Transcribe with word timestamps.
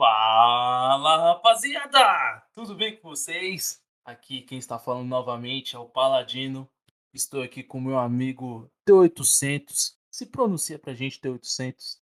Fala 0.00 1.18
rapaziada! 1.18 2.42
Tudo 2.54 2.74
bem 2.74 2.96
com 2.96 3.10
vocês? 3.10 3.84
Aqui 4.02 4.40
quem 4.40 4.56
está 4.56 4.78
falando 4.78 5.06
novamente 5.06 5.76
é 5.76 5.78
o 5.78 5.84
Paladino. 5.84 6.66
Estou 7.12 7.42
aqui 7.42 7.62
com 7.62 7.78
meu 7.78 7.98
amigo 7.98 8.72
T800. 8.88 9.96
Se 10.10 10.24
pronuncia 10.24 10.78
pra 10.78 10.94
gente 10.94 11.20
T800. 11.20 11.98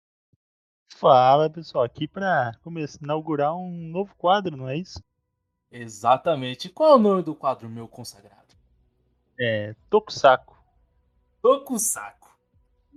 Fala 0.94 1.50
pessoal, 1.50 1.82
aqui 1.82 2.06
para 2.06 2.52
começar 2.62 3.00
inaugurar 3.02 3.56
um 3.56 3.88
novo 3.88 4.14
quadro, 4.14 4.56
não 4.56 4.68
é 4.68 4.76
isso? 4.76 5.02
Exatamente. 5.68 6.68
Qual 6.68 6.92
é 6.92 6.94
o 6.94 6.98
nome 7.00 7.24
do 7.24 7.34
quadro, 7.34 7.68
meu 7.68 7.88
consagrado? 7.88 8.54
É 9.40 9.74
Tokusako. 9.90 10.56
Tokusako. 11.42 12.38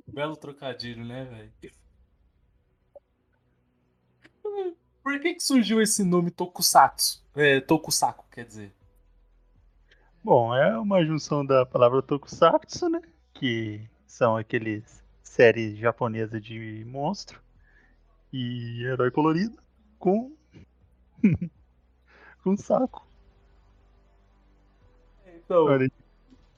Belo 0.06 0.38
trocadilho, 0.38 1.04
né, 1.04 1.26
velho? 1.26 1.81
Por 5.04 5.20
que, 5.20 5.34
que 5.34 5.44
surgiu 5.44 5.82
esse 5.82 6.04
nome 6.04 6.32
Tokusatsu? 6.32 7.24
É, 7.36 7.60
Tokusako, 7.60 8.26
quer 8.32 8.46
dizer. 8.46 8.74
Bom, 10.24 10.54
é 10.56 10.78
uma 10.78 11.04
junção 11.04 11.46
da 11.46 11.66
palavra 11.66 12.02
Tokusatsu, 12.02 12.90
né? 12.90 13.02
Que 13.34 13.90
são 14.06 14.38
aqueles 14.38 15.04
séries 15.24 15.78
japonesas 15.78 16.42
de 16.44 16.86
monstro 16.86 17.42
e 18.32 18.84
herói 18.84 19.10
colorido 19.10 19.58
com 19.98 20.36
com 22.44 22.56
saco. 22.56 23.08
Então, 25.26 25.66
Olha 25.66 25.92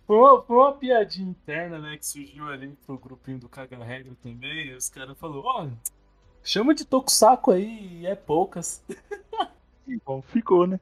foi 0.05 0.17
uma, 0.17 0.41
foi 0.43 0.57
uma 0.57 0.73
piadinha 0.73 1.29
interna, 1.29 1.79
né, 1.79 1.97
que 1.97 2.05
surgiu 2.05 2.47
ali 2.47 2.75
pro 2.85 2.97
grupinho 2.97 3.39
do 3.39 3.49
Caga 3.49 3.81
Regra 3.83 4.13
também. 4.21 4.67
E 4.67 4.73
os 4.75 4.89
caras 4.89 5.17
falaram, 5.17 5.41
ó, 5.43 5.67
chama 6.43 6.75
de 6.75 6.85
Tokusako 6.85 7.51
aí, 7.51 8.01
e 8.01 8.07
é 8.07 8.15
poucas. 8.15 8.83
Bom, 10.05 10.21
ficou, 10.21 10.67
né? 10.67 10.79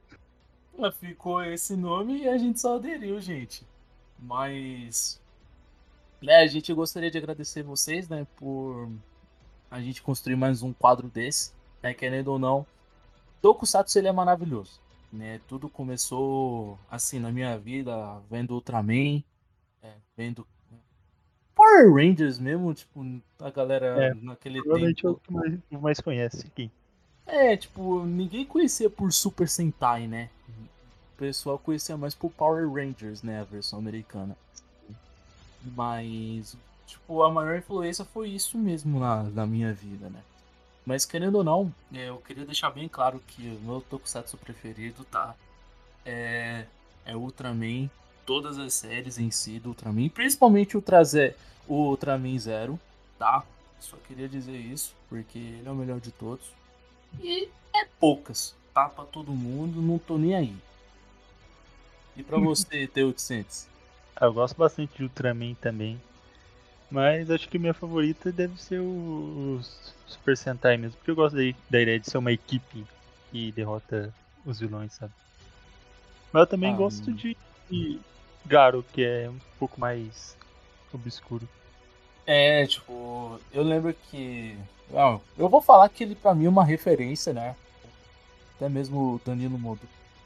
Ficou 1.00 1.44
esse 1.44 1.76
nome 1.76 2.24
e 2.24 2.30
a 2.30 2.38
gente 2.38 2.60
só 2.60 2.76
aderiu, 2.76 3.20
gente. 3.22 3.66
Mas. 4.18 5.22
Né, 6.22 6.38
a 6.38 6.48
gente 6.48 6.72
gostaria 6.74 7.10
de 7.10 7.18
agradecer 7.18 7.64
vocês, 7.64 8.08
né, 8.08 8.28
por 8.36 8.92
a 9.72 9.82
gente 9.82 10.02
construir 10.04 10.36
mais 10.36 10.62
um 10.62 10.72
quadro 10.72 11.08
desse, 11.08 11.52
né, 11.82 11.94
querendo 11.94 12.28
ou 12.28 12.38
não. 12.38 12.66
Tokusatsu 13.42 13.98
ele 13.98 14.08
é 14.08 14.12
maravilhoso, 14.12 14.80
né? 15.12 15.42
Tudo 15.48 15.68
começou 15.68 16.78
assim 16.92 17.20
na 17.20 17.32
minha 17.32 17.58
vida, 17.58 18.22
vendo 18.30 18.54
Ultraman, 18.54 19.24
é, 19.82 19.96
vendo 20.16 20.46
Power 21.56 21.94
Rangers 21.94 22.40
mesmo, 22.40 22.74
tipo, 22.74 23.06
a 23.40 23.50
galera 23.50 24.08
É, 24.08 24.14
naquele 24.14 24.62
Provavelmente 24.62 25.06
é 25.06 25.10
o 25.10 25.14
tempo. 25.16 25.22
que 25.26 25.32
mais, 25.34 25.60
o 25.72 25.80
mais 25.80 26.00
conhece 26.00 26.48
aqui. 26.48 26.72
É, 27.26 27.56
tipo, 27.56 28.04
ninguém 28.06 28.46
conhecia 28.46 28.90
por 28.90 29.12
Super 29.14 29.48
Sentai, 29.48 30.08
né? 30.08 30.30
O 31.14 31.18
pessoal 31.18 31.58
conhecia 31.60 31.96
mais 31.98 32.16
por 32.16 32.32
Power 32.32 32.70
Rangers, 32.72 33.22
né? 33.24 33.42
A 33.42 33.44
versão 33.44 33.80
americana. 33.80 34.36
Mas, 35.76 36.56
tipo, 36.88 37.22
a 37.24 37.32
maior 37.32 37.58
influência 37.58 38.04
foi 38.06 38.30
isso 38.30 38.58
mesmo 38.58 39.00
na, 39.00 39.24
na 39.24 39.46
minha 39.46 39.74
vida, 39.74 40.10
né? 40.10 40.20
Mas 40.86 41.06
querendo 41.06 41.36
ou 41.36 41.44
não, 41.44 41.74
é, 41.94 42.10
eu 42.10 42.18
queria 42.18 42.46
deixar 42.46 42.72
bem 42.72 42.88
claro 42.90 43.22
que 43.28 43.48
o 43.50 43.66
meu 43.66 43.82
Tokusatsu 43.82 44.36
preferido, 44.38 45.04
tá? 45.06 45.36
É, 46.04 46.66
é 47.06 47.16
Ultraman, 47.16 47.88
todas 48.32 48.58
as 48.58 48.74
séries 48.74 49.18
em 49.18 49.32
si 49.32 49.60
do 49.60 49.70
Ultraman, 49.70 50.10
principalmente 50.10 50.76
o 50.76 50.80
Ultra 50.80 51.04
Ze- 51.04 51.36
o 51.68 51.90
Ultraman 51.90 52.38
Zero, 52.40 52.80
tá? 53.18 53.44
Só 53.80 53.98
queria 53.98 54.30
dizer 54.30 54.56
isso, 54.58 54.96
porque 55.10 55.38
ele 55.38 55.68
é 55.68 55.72
o 55.72 55.76
melhor 55.76 56.00
de 56.00 56.12
todos. 56.12 56.46
E 57.20 57.50
é 57.74 57.86
poucas, 58.00 58.56
tá? 58.74 58.90
Pra 58.90 59.06
todo 59.06 59.32
mundo, 59.32 59.82
não 59.82 59.98
tô 60.00 60.18
nem 60.18 60.36
aí. 60.36 60.56
E 62.16 62.24
pra 62.24 62.38
você, 62.40 62.88
T800? 62.88 63.68
Ah, 64.16 64.26
Eu 64.26 64.34
gosto 64.34 64.58
bastante 64.58 64.98
de 64.98 65.04
Ultraman 65.04 65.56
também. 65.56 66.02
Mas 66.92 67.30
acho 67.32 67.50
que 67.50 67.60
minha 67.60 67.74
favorita 67.74 68.32
deve 68.32 68.62
ser 68.62 68.82
o, 68.82 69.60
Super 70.08 70.38
Sentai 70.38 70.78
mesmo. 70.78 70.98
Porque 70.98 71.12
eu 71.12 71.16
gosto 71.16 71.36
da, 71.36 71.44
da 71.70 71.82
ideia 71.82 72.00
de 72.00 72.08
ser 72.10 72.18
uma 72.20 72.32
equipe 72.34 72.88
que 73.32 73.52
derrota 73.54 74.16
os 74.46 74.60
vilões, 74.60 74.94
sabe? 74.94 75.14
Mas 76.32 76.42
eu 76.42 76.48
também 76.48 76.74
Ah, 76.74 76.76
gosto 76.76 77.14
de, 77.14 77.38
de 77.70 78.00
Garo, 78.46 78.84
que 78.94 79.04
é 79.04 79.30
um 79.30 79.40
pouco 79.60 79.80
mais 79.80 80.38
obscuro. 80.94 81.48
É, 82.26 82.66
tipo, 82.68 83.40
eu 83.52 83.64
lembro 83.64 83.94
que. 83.94 84.58
Ah, 84.94 85.20
eu 85.38 85.48
vou 85.50 85.62
falar 85.62 85.88
que 85.90 86.04
ele 86.04 86.16
pra 86.16 86.36
mim 86.36 86.46
é 86.46 86.50
uma 86.50 86.66
referência, 86.66 87.34
né? 87.34 87.56
Até 88.56 88.68
mesmo 88.70 89.16
o 89.16 89.22
Danilo 89.26 89.58
Mod- 89.58 89.80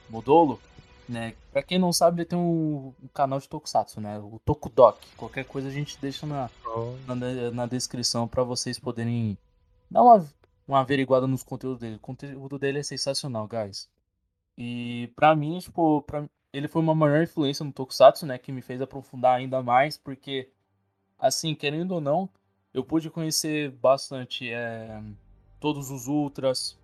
Modolo, 0.09 0.59
né? 1.07 1.33
Pra 1.51 1.63
quem 1.63 1.77
não 1.79 1.93
sabe, 1.93 2.21
ele 2.21 2.29
tem 2.29 2.37
um, 2.37 2.93
um 3.01 3.07
canal 3.13 3.39
de 3.39 3.47
Tokusatsu, 3.47 4.01
né? 4.01 4.19
O 4.19 4.41
Tokudok. 4.43 4.99
Qualquer 5.15 5.45
coisa 5.45 5.67
a 5.67 5.71
gente 5.71 5.97
deixa 6.01 6.25
na, 6.25 6.49
na, 7.07 7.51
na 7.51 7.65
descrição 7.65 8.27
pra 8.27 8.43
vocês 8.43 8.77
poderem 8.79 9.37
dar 9.89 10.01
uma, 10.03 10.25
uma 10.67 10.79
averiguada 10.81 11.27
nos 11.27 11.43
conteúdos 11.43 11.79
dele. 11.79 11.95
O 11.95 11.99
conteúdo 11.99 12.59
dele 12.59 12.79
é 12.79 12.83
sensacional, 12.83 13.47
guys. 13.47 13.87
E 14.57 15.11
pra 15.15 15.35
mim, 15.35 15.59
tipo, 15.59 16.01
pra, 16.01 16.27
ele 16.55 16.67
foi 16.67 16.81
uma 16.81 16.95
maior 16.95 17.21
influência 17.23 17.65
no 17.65 17.71
Tokusatsu, 17.71 18.25
né? 18.25 18.37
Que 18.37 18.51
me 18.51 18.61
fez 18.61 18.81
aprofundar 18.81 19.35
ainda 19.37 19.61
mais, 19.61 19.97
porque, 19.97 20.49
assim, 21.19 21.53
querendo 21.55 21.91
ou 21.93 22.01
não, 22.01 22.29
eu 22.73 22.83
pude 22.83 23.09
conhecer 23.09 23.71
bastante 23.71 24.49
é, 24.51 25.01
todos 25.59 25.91
os 25.91 26.07
Ultras, 26.07 26.77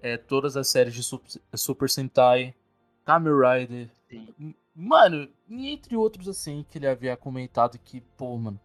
é, 0.00 0.16
todas 0.16 0.56
as 0.56 0.68
séries 0.68 0.94
de 0.94 1.02
Sup- 1.02 1.24
Super 1.54 1.88
Sentai, 1.88 2.54
Kamen 3.04 3.32
Rider. 3.32 3.88
Sim. 4.08 4.54
Mano, 4.74 5.28
e 5.48 5.68
entre 5.70 5.96
outros, 5.96 6.28
assim, 6.28 6.64
que 6.68 6.78
ele 6.78 6.86
havia 6.86 7.16
comentado 7.16 7.78
que, 7.78 8.00
pô, 8.16 8.36
mano, 8.36 8.60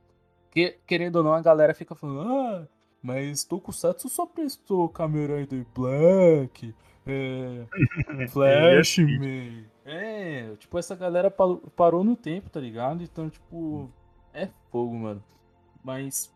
que, 0.52 0.78
querendo 0.88 1.18
ou 1.18 1.24
não, 1.24 1.34
a 1.34 1.42
galera 1.42 1.74
fica 1.74 1.94
falando, 1.96 2.22
ah, 2.28 2.68
mas 3.02 3.44
Tokusatsu 3.44 4.10
só 4.10 4.26
prestou 4.26 4.90
Kamen 4.90 5.28
Rider 5.28 5.66
Black, 5.74 6.74
é, 7.06 7.66
Flash, 8.30 8.98
man. 8.98 9.66
É, 9.92 10.56
tipo, 10.58 10.78
essa 10.78 10.96
galera 10.96 11.32
pa- 11.32 11.58
parou 11.76 12.04
no 12.04 12.16
tempo, 12.16 12.48
tá 12.50 12.60
ligado? 12.60 13.02
Então, 13.02 13.28
tipo, 13.28 13.90
é 14.32 14.48
fogo, 14.72 14.94
mano. 14.94 15.24
Mas 15.84 16.32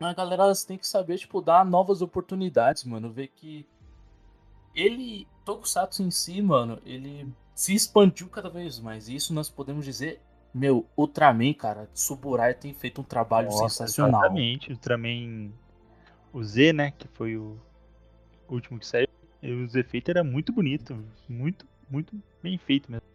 a 0.00 0.14
galera 0.14 0.44
elas 0.44 0.64
tem 0.64 0.78
que 0.78 0.88
saber, 0.88 1.18
tipo, 1.18 1.42
dar 1.42 1.62
novas 1.64 2.00
oportunidades, 2.00 2.84
mano. 2.84 3.12
Ver 3.12 3.28
que 3.28 3.66
ele, 4.74 5.28
Tokusatsu 5.44 6.02
em 6.02 6.10
si, 6.10 6.40
mano, 6.40 6.80
ele 6.86 7.28
se 7.54 7.74
expandiu 7.74 8.28
cada 8.28 8.48
vez 8.48 8.80
mais. 8.80 9.08
E 9.08 9.14
isso 9.14 9.34
nós 9.34 9.50
podemos 9.50 9.84
dizer, 9.84 10.22
meu, 10.54 10.86
Ultraman, 10.96 11.52
cara, 11.52 11.90
Suburai 11.92 12.54
tem 12.54 12.72
feito 12.72 13.02
um 13.02 13.04
trabalho 13.04 13.48
Nossa, 13.48 13.68
sensacional. 13.68 14.22
Exatamente. 14.22 14.72
Ultraman. 14.72 15.52
O 16.32 16.42
Z, 16.42 16.72
né? 16.72 16.92
Que 16.92 17.08
foi 17.08 17.36
o 17.36 17.58
último 18.48 18.78
que 18.78 18.86
saiu. 18.86 19.06
E 19.42 19.52
os 19.52 19.74
efeitos 19.74 20.08
eram 20.14 20.24
muito 20.24 20.50
bonitos. 20.50 20.96
Muito, 21.28 21.66
muito 21.90 22.16
bem 22.42 22.56
feito 22.58 22.90
mesmo. 22.90 23.06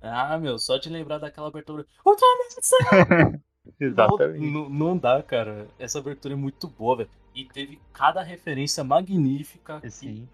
Ah, 0.00 0.36
meu, 0.38 0.58
só 0.58 0.76
de 0.76 0.88
lembrar 0.90 1.18
daquela 1.18 1.48
abertura. 1.48 1.86
Exatamente. 3.80 4.40
Não, 4.40 4.62
não, 4.64 4.68
não 4.70 4.98
dá, 4.98 5.22
cara. 5.22 5.66
Essa 5.78 5.98
abertura 5.98 6.34
é 6.34 6.36
muito 6.36 6.68
boa, 6.68 6.96
velho. 6.98 7.10
E 7.34 7.44
teve 7.46 7.80
cada 7.92 8.22
referência 8.22 8.84
magnífica. 8.84 9.80
Assim, 9.82 10.28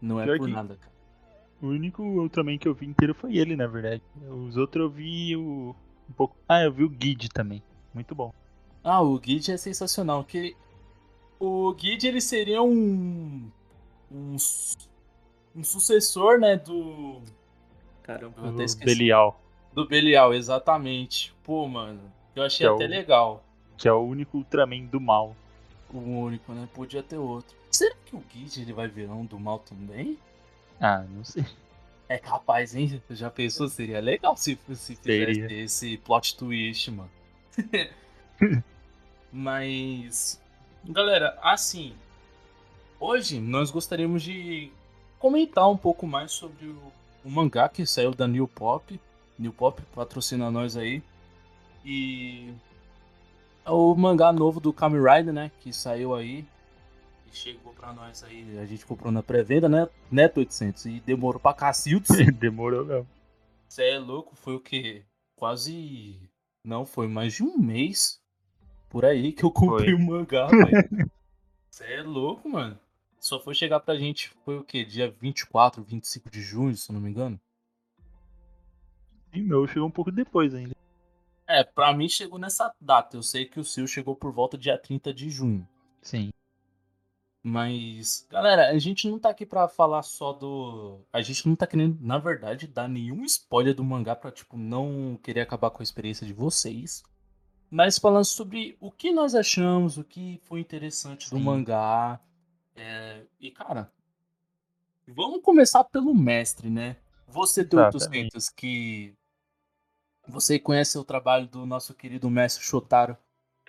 não 0.00 0.20
é 0.20 0.24
Pior 0.24 0.38
por 0.38 0.46
que- 0.46 0.52
nada, 0.52 0.76
cara. 0.76 0.92
o 1.62 1.68
único 1.68 2.02
Ultraman 2.02 2.58
que 2.58 2.66
eu 2.68 2.74
vi 2.74 2.86
inteiro 2.86 3.14
foi 3.14 3.36
ele, 3.36 3.54
na 3.56 3.66
verdade. 3.66 4.02
Os 4.28 4.56
outros 4.56 4.84
eu 4.84 4.90
vi 4.90 5.36
o, 5.36 5.74
um 6.08 6.12
pouco. 6.12 6.36
Ah, 6.48 6.62
eu 6.62 6.72
vi 6.72 6.84
o 6.84 6.90
Guide 6.90 7.28
também. 7.28 7.62
Muito 7.94 8.14
bom. 8.14 8.32
Ah, 8.82 9.00
o 9.00 9.18
Guide 9.18 9.52
é 9.52 9.56
sensacional. 9.56 10.24
Que 10.24 10.56
o 11.38 11.72
Guide 11.74 12.08
ele 12.08 12.20
seria 12.20 12.60
um 12.62 13.48
um, 14.10 14.36
um 15.58 15.64
sucessor, 15.64 16.38
né, 16.38 16.56
do 16.56 17.20
Caramba, 18.02 18.34
eu 18.38 18.48
até 18.50 18.62
O 18.62 18.64
esqueci. 18.64 18.86
Belial, 18.86 19.40
Do 19.74 19.86
Belial, 19.86 20.32
exatamente. 20.32 21.34
Pô, 21.44 21.66
mano, 21.68 22.00
eu 22.34 22.42
achei 22.42 22.66
Que 22.66 22.72
é 22.72 22.74
até 22.74 22.84
o- 22.86 22.88
legal. 22.88 23.44
que 23.76 23.88
é 23.88 23.92
o 23.92 24.00
único 24.00 24.38
Ultraman 24.38 24.84
do 24.86 25.00
mal. 25.00 25.36
O 25.92 25.98
único, 25.98 26.52
né? 26.52 26.68
Podia 26.74 27.02
ter 27.02 27.16
outro. 27.18 27.56
Será 27.70 27.94
que 28.04 28.14
o 28.16 28.20
Guide 28.32 28.62
ele 28.62 28.72
vai 28.72 28.88
virar 28.88 29.14
um 29.14 29.24
do 29.24 29.38
mal 29.38 29.58
também? 29.58 30.18
Ah, 30.80 31.04
não 31.10 31.24
sei. 31.24 31.44
É 32.08 32.16
capaz, 32.18 32.74
hein? 32.74 33.02
Já 33.10 33.30
pensou? 33.30 33.68
Seria 33.68 34.00
legal 34.00 34.36
se, 34.36 34.58
se 34.74 34.96
fizesse 34.96 35.02
Seria. 35.02 35.52
esse 35.62 35.96
plot 35.98 36.36
twist, 36.36 36.90
mano. 36.90 37.10
Mas, 39.32 40.40
galera, 40.84 41.38
assim, 41.42 41.94
hoje 42.98 43.38
nós 43.40 43.70
gostaríamos 43.70 44.22
de 44.22 44.70
comentar 45.18 45.68
um 45.70 45.76
pouco 45.76 46.06
mais 46.06 46.32
sobre 46.32 46.66
o, 46.66 46.92
o 47.24 47.30
mangá 47.30 47.68
que 47.68 47.84
saiu 47.86 48.12
da 48.12 48.26
New 48.26 48.48
Pop. 48.48 48.98
New 49.38 49.52
Pop 49.52 49.80
patrocina 49.94 50.50
nós 50.50 50.76
aí. 50.76 51.02
E 51.84 52.52
é 53.64 53.70
o 53.70 53.94
mangá 53.94 54.32
novo 54.32 54.60
do 54.60 54.72
Kamen 54.72 55.02
Rider, 55.02 55.32
né? 55.32 55.50
Que 55.60 55.72
saiu 55.72 56.14
aí. 56.14 56.44
E 57.30 57.36
chegou 57.36 57.72
pra 57.74 57.92
nós 57.92 58.24
aí, 58.24 58.58
a 58.58 58.64
gente 58.64 58.86
comprou 58.86 59.12
na 59.12 59.22
pré-venda, 59.22 59.68
né? 59.68 59.88
Neto 60.10 60.38
800. 60.38 60.86
E 60.86 61.00
demorou 61.00 61.40
pra 61.40 61.52
cacildes. 61.52 62.08
Demorou 62.38 62.84
mesmo. 62.84 63.06
Você 63.68 63.84
é 63.90 63.98
louco, 63.98 64.34
foi 64.34 64.54
o 64.54 64.60
quê? 64.60 65.04
Quase. 65.36 66.18
Não, 66.64 66.86
foi 66.86 67.06
mais 67.06 67.34
de 67.34 67.42
um 67.42 67.58
mês 67.58 68.18
por 68.88 69.04
aí 69.04 69.32
que 69.32 69.44
eu 69.44 69.50
comprei 69.50 69.92
o 69.92 69.98
mangá, 69.98 70.46
velho. 70.46 71.10
Você 71.70 71.84
é 71.84 72.02
louco, 72.02 72.48
mano. 72.48 72.78
Só 73.28 73.38
foi 73.38 73.54
chegar 73.54 73.80
pra 73.80 73.94
gente, 73.94 74.30
foi 74.42 74.56
o 74.56 74.64
quê? 74.64 74.86
Dia 74.86 75.10
24, 75.20 75.82
25 75.82 76.30
de 76.30 76.40
junho, 76.40 76.74
se 76.74 76.90
eu 76.90 76.94
não 76.94 77.00
me 77.02 77.10
engano? 77.10 77.38
E 79.34 79.42
meu 79.42 79.66
chegou 79.66 79.86
um 79.86 79.90
pouco 79.90 80.10
depois 80.10 80.54
ainda. 80.54 80.74
É, 81.46 81.62
pra 81.62 81.92
mim 81.92 82.08
chegou 82.08 82.38
nessa 82.38 82.74
data. 82.80 83.18
Eu 83.18 83.22
sei 83.22 83.44
que 83.44 83.60
o 83.60 83.64
seu 83.64 83.86
chegou 83.86 84.16
por 84.16 84.32
volta 84.32 84.56
dia 84.56 84.78
30 84.78 85.12
de 85.12 85.28
junho. 85.28 85.68
Sim. 86.00 86.30
Mas, 87.42 88.26
galera, 88.30 88.70
a 88.70 88.78
gente 88.78 89.06
não 89.06 89.18
tá 89.18 89.28
aqui 89.28 89.44
pra 89.44 89.68
falar 89.68 90.02
só 90.04 90.32
do. 90.32 91.00
A 91.12 91.20
gente 91.20 91.46
não 91.46 91.54
tá 91.54 91.66
querendo, 91.66 91.98
na 92.00 92.16
verdade, 92.16 92.66
dar 92.66 92.88
nenhum 92.88 93.26
spoiler 93.26 93.74
do 93.74 93.84
mangá 93.84 94.16
pra, 94.16 94.32
tipo, 94.32 94.56
não 94.56 95.20
querer 95.22 95.42
acabar 95.42 95.68
com 95.68 95.82
a 95.82 95.84
experiência 95.84 96.26
de 96.26 96.32
vocês. 96.32 97.02
Mas 97.70 97.98
falando 97.98 98.24
sobre 98.24 98.74
o 98.80 98.90
que 98.90 99.12
nós 99.12 99.34
achamos, 99.34 99.98
o 99.98 100.04
que 100.04 100.40
foi 100.44 100.60
interessante 100.60 101.28
do 101.28 101.36
Sim. 101.36 101.44
mangá. 101.44 102.18
É, 102.78 103.22
E, 103.40 103.50
cara, 103.50 103.90
vamos 105.06 105.42
começar 105.42 105.84
pelo 105.84 106.14
mestre, 106.14 106.70
né? 106.70 106.96
Você, 107.26 107.60
Exatamente. 107.60 108.30
T800, 108.36 108.54
que 108.54 109.14
você 110.26 110.58
conhece 110.58 110.96
o 110.98 111.04
trabalho 111.04 111.46
do 111.46 111.66
nosso 111.66 111.94
querido 111.94 112.30
mestre 112.30 112.64
Shotaro 112.64 113.16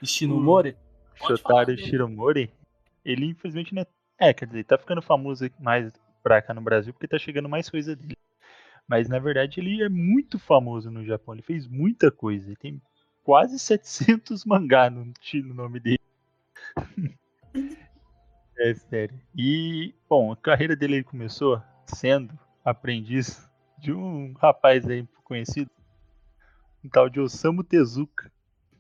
Ishinomori? 0.01 0.75
Falar 1.15 1.37
Shotaro 1.37 1.65
dele. 1.65 1.81
Shiromori, 1.83 2.53
ele 3.03 3.25
infelizmente 3.25 3.73
não 3.73 3.81
é. 3.81 3.87
É, 4.21 4.33
quer 4.33 4.45
dizer, 4.45 4.65
tá 4.65 4.77
ficando 4.77 5.01
famoso 5.01 5.49
mais 5.59 5.91
pra 6.21 6.41
cá 6.41 6.53
no 6.53 6.61
Brasil 6.61 6.91
porque 6.93 7.07
tá 7.07 7.17
chegando 7.17 7.47
mais 7.47 7.69
coisa 7.69 7.95
dele. 7.95 8.17
Mas 8.87 9.07
na 9.07 9.17
verdade 9.17 9.59
ele 9.59 9.81
é 9.81 9.87
muito 9.87 10.37
famoso 10.37 10.91
no 10.91 11.05
Japão, 11.05 11.33
ele 11.33 11.41
fez 11.41 11.67
muita 11.67 12.11
coisa. 12.11 12.45
Ele 12.47 12.55
tem 12.57 12.81
quase 13.23 13.57
700 13.57 14.43
mangá 14.45 14.89
no, 14.89 15.05
no 15.05 15.53
nome 15.53 15.79
dele. 15.79 15.99
É 18.59 18.73
sério. 18.75 19.19
E, 19.35 19.93
bom, 20.09 20.31
a 20.31 20.37
carreira 20.37 20.75
dele 20.75 20.95
ele 20.95 21.03
começou 21.03 21.61
sendo 21.85 22.37
aprendiz 22.63 23.47
de 23.77 23.91
um 23.91 24.33
rapaz 24.33 24.87
aí 24.87 25.07
conhecido, 25.23 25.71
um 26.83 26.89
tal 26.89 27.09
de 27.09 27.19
Osamu 27.19 27.63
Tezuka. 27.63 28.31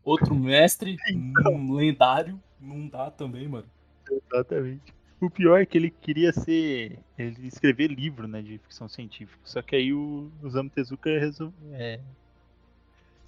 Outro 0.03 0.35
mestre 0.35 0.97
Então. 1.09 1.53
um 1.53 1.73
lendário, 1.73 2.39
não 2.59 2.87
dá 2.87 3.09
também, 3.09 3.47
mano. 3.47 3.67
Exatamente. 4.09 4.93
O 5.21 5.29
pior 5.29 5.61
é 5.61 5.65
que 5.65 5.77
ele 5.77 5.89
queria 5.89 6.31
ser. 6.31 6.99
Ele 7.17 7.47
escrever 7.47 7.87
livro 7.87 8.27
né, 8.27 8.41
de 8.41 8.57
ficção 8.57 8.87
científica. 8.87 9.39
Só 9.43 9.61
que 9.61 9.75
aí 9.75 9.93
o 9.93 10.31
Osamu 10.41 10.69
Tezuka 10.69 11.09
resol... 11.09 11.53
é, 11.73 11.99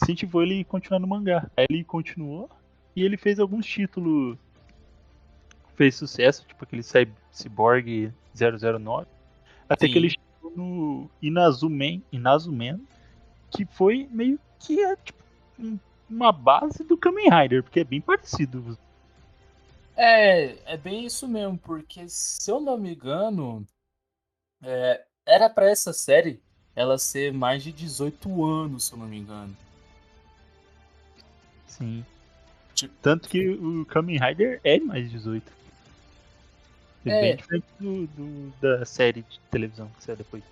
incentivou 0.01 0.41
ele 0.41 0.61
a 0.61 0.65
continuar 0.65 0.99
no 0.99 1.07
mangá. 1.07 1.49
Aí 1.55 1.65
ele 1.69 1.83
continuou 1.83 2.49
e 2.95 3.03
ele 3.03 3.17
fez 3.17 3.39
alguns 3.39 3.65
títulos. 3.65 4.37
Fez 5.75 5.95
sucesso, 5.95 6.45
tipo 6.45 6.63
aquele 6.63 6.83
Cy- 6.83 7.11
Cyborg 7.31 8.11
009. 8.35 9.07
Até 9.67 9.87
Sim. 9.87 9.93
que 9.93 9.97
ele 9.99 10.09
chegou 10.09 10.51
no 10.55 11.09
Inazumen, 11.21 12.03
Inazumen, 12.11 12.85
que 13.49 13.65
foi 13.65 14.07
meio 14.11 14.39
que 14.59 14.79
é, 14.83 14.95
tipo, 14.97 15.23
um- 15.59 15.79
uma 16.09 16.31
base 16.31 16.83
do 16.83 16.97
Kamen 16.97 17.29
Rider, 17.29 17.63
porque 17.63 17.79
é 17.79 17.83
bem 17.83 18.01
parecido. 18.01 18.77
É, 19.95 20.73
é 20.73 20.77
bem 20.77 21.05
isso 21.05 21.27
mesmo, 21.27 21.57
porque 21.57 22.07
se 22.07 22.49
eu 22.51 22.59
não 22.59 22.77
me 22.77 22.93
engano, 22.93 23.65
é, 24.61 25.03
era 25.25 25.49
pra 25.49 25.69
essa 25.69 25.93
série 25.93 26.41
ela 26.75 26.97
ser 26.97 27.33
mais 27.33 27.63
de 27.63 27.71
18 27.71 28.43
anos, 28.45 28.85
se 28.85 28.93
eu 28.93 28.97
não 28.99 29.07
me 29.07 29.17
engano. 29.17 29.55
Sim. 31.67 32.05
Tipo- 32.73 32.93
Tanto 33.01 33.29
que 33.29 33.49
o 33.49 33.85
Kamen 33.85 34.17
Rider 34.19 34.59
é 34.63 34.79
mais 34.79 35.09
18. 35.09 35.51
É, 37.05 37.11
É. 37.11 37.21
bem 37.21 37.35
diferente 37.35 37.65
do, 37.79 38.07
do- 38.07 38.53
da 38.61 38.85
série 38.85 39.23
de 39.23 39.39
televisão 39.49 39.89
que 39.97 40.03
saiu 40.03 40.17
depois. 40.17 40.43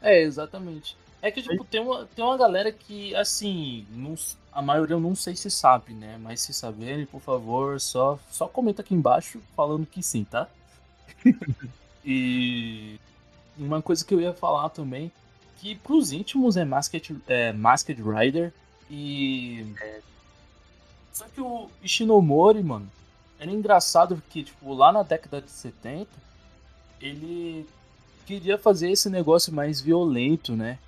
É, 0.00 0.20
exatamente. 0.22 0.96
É 1.22 1.30
que, 1.30 1.42
tipo, 1.42 1.64
tem 1.64 1.80
uma, 1.80 2.06
tem 2.06 2.24
uma 2.24 2.36
galera 2.36 2.70
que, 2.70 3.14
assim, 3.16 3.86
não 3.90 4.14
a 4.52 4.62
maioria 4.62 4.94
eu 4.94 5.00
não 5.00 5.14
sei 5.14 5.34
se 5.34 5.50
sabe, 5.50 5.92
né? 5.94 6.18
Mas 6.18 6.40
se 6.42 6.52
saberem, 6.54 7.06
por 7.06 7.20
favor, 7.20 7.80
só, 7.80 8.18
só 8.30 8.46
comenta 8.48 8.82
aqui 8.82 8.94
embaixo 8.94 9.40
falando 9.56 9.86
que 9.86 10.02
sim, 10.02 10.24
tá? 10.24 10.48
e 12.04 12.98
uma 13.58 13.82
coisa 13.82 14.04
que 14.04 14.14
eu 14.14 14.20
ia 14.20 14.32
falar 14.32 14.68
também, 14.70 15.10
que 15.58 15.74
pros 15.76 16.12
íntimos 16.12 16.56
é 16.56 16.64
Masked, 16.64 17.16
é 17.26 17.52
Masked 17.52 18.00
Rider 18.02 18.52
e... 18.90 19.74
Só 21.12 21.24
que 21.28 21.40
o 21.40 21.68
Ishinomori, 21.82 22.62
mano, 22.62 22.90
era 23.38 23.50
engraçado 23.50 24.22
que, 24.30 24.44
tipo, 24.44 24.72
lá 24.74 24.92
na 24.92 25.02
década 25.02 25.40
de 25.40 25.50
70, 25.50 26.08
ele 27.00 27.66
queria 28.24 28.58
fazer 28.58 28.90
esse 28.90 29.08
negócio 29.10 29.52
mais 29.52 29.80
violento, 29.80 30.56
né? 30.56 30.78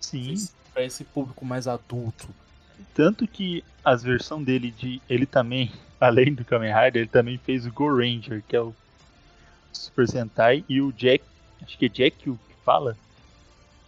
Sim. 0.00 0.34
Pra 0.72 0.84
esse 0.84 1.04
público 1.04 1.44
mais 1.44 1.66
adulto. 1.66 2.28
Tanto 2.94 3.26
que 3.26 3.64
as 3.84 4.02
versões 4.02 4.44
dele 4.44 4.70
de. 4.70 5.00
Ele 5.08 5.26
também, 5.26 5.72
além 6.00 6.34
do 6.34 6.44
Kamen 6.44 6.72
Rider, 6.72 7.02
ele 7.02 7.10
também 7.10 7.38
fez 7.38 7.66
o 7.66 7.72
Go 7.72 7.88
Ranger, 7.88 8.42
que 8.46 8.56
é 8.56 8.60
o 8.60 8.74
Super 9.72 10.08
Sentai, 10.08 10.64
e 10.68 10.80
o 10.80 10.92
Jack. 10.92 11.24
Acho 11.62 11.78
que 11.78 11.86
é 11.86 11.88
Jack 11.88 12.28
o 12.28 12.36
que 12.36 12.54
fala. 12.64 12.96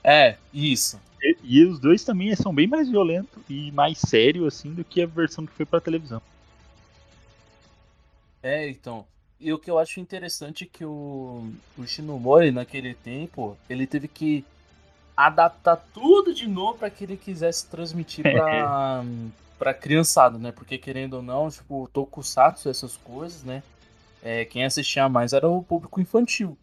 É, 0.03 0.37
isso. 0.53 1.01
E, 1.21 1.37
e 1.43 1.65
os 1.65 1.79
dois 1.79 2.05
também 2.05 2.35
são 2.35 2.55
bem 2.55 2.67
mais 2.67 2.89
violentos 2.89 3.43
e 3.51 3.71
mais 3.73 3.99
sério 3.99 4.47
assim 4.47 4.73
do 4.73 4.85
que 4.85 5.03
a 5.03 5.07
versão 5.07 5.45
que 5.45 5.53
foi 5.53 5.67
pra 5.67 5.81
televisão. 5.81 6.23
É, 8.47 8.69
então. 8.69 9.05
E 9.41 9.53
o 9.53 9.59
que 9.59 9.69
eu 9.69 9.77
acho 9.77 9.99
interessante 9.99 10.63
é 10.65 10.67
que 10.67 10.85
o, 10.85 11.51
o 11.77 11.85
Shinomori, 11.85 12.53
naquele 12.53 12.95
tempo, 12.95 13.59
ele 13.69 13.89
teve 13.89 14.07
que 14.07 14.45
adaptar 15.17 15.85
tudo 15.93 16.33
de 16.33 16.47
novo 16.47 16.79
para 16.79 16.89
que 16.89 17.03
ele 17.03 17.17
quisesse 17.17 17.67
transmitir 17.67 18.23
pra, 18.23 19.03
pra 19.59 19.75
criançada, 19.75 20.39
né? 20.39 20.53
Porque 20.53 20.79
querendo 20.79 21.15
ou 21.15 21.23
não, 21.23 21.51
tipo, 21.51 21.91
Tokusatsu, 21.93 22.69
essas 22.69 22.97
coisas, 22.97 23.43
né? 23.43 23.65
É, 24.23 24.45
quem 24.45 24.65
assistia 24.65 25.09
mais 25.09 25.33
era 25.33 25.49
o 25.49 25.61
público 25.61 26.01
infantil. 26.01 26.57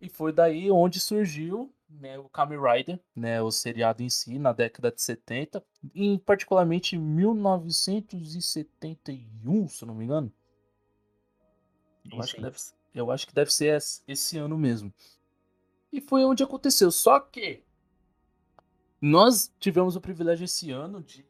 E 0.00 0.08
foi 0.10 0.30
daí 0.30 0.70
onde 0.70 1.00
surgiu 1.00 1.72
né, 1.88 2.18
o 2.18 2.28
Kamen 2.28 2.58
Rider, 2.60 3.00
né, 3.16 3.40
o 3.40 3.50
seriado 3.50 4.02
em 4.02 4.10
si, 4.10 4.38
na 4.38 4.52
década 4.52 4.92
de 4.92 5.00
70, 5.00 5.64
em 5.94 6.18
particularmente 6.18 6.98
1971, 6.98 9.68
se 9.68 9.86
não 9.86 9.94
me 9.94 10.04
engano. 10.04 10.30
Eu 12.10 12.20
acho, 12.22 12.34
que 12.34 12.40
deve, 12.42 12.58
ser- 12.60 12.74
eu 12.94 13.10
acho 13.10 13.26
que 13.26 13.34
deve 13.34 13.52
ser 13.52 13.76
esse- 14.06 14.38
ano 14.38 14.58
mesmo. 14.58 14.92
E 15.92 16.00
foi 16.00 16.24
onde 16.24 16.42
aconteceu. 16.42 16.90
Só 16.90 17.20
que 17.20 17.62
nós 19.00 19.52
tivemos 19.58 19.96
o 19.96 20.00
privilégio 20.00 20.44
esse 20.44 20.70
ano 20.70 21.02
de 21.02 21.24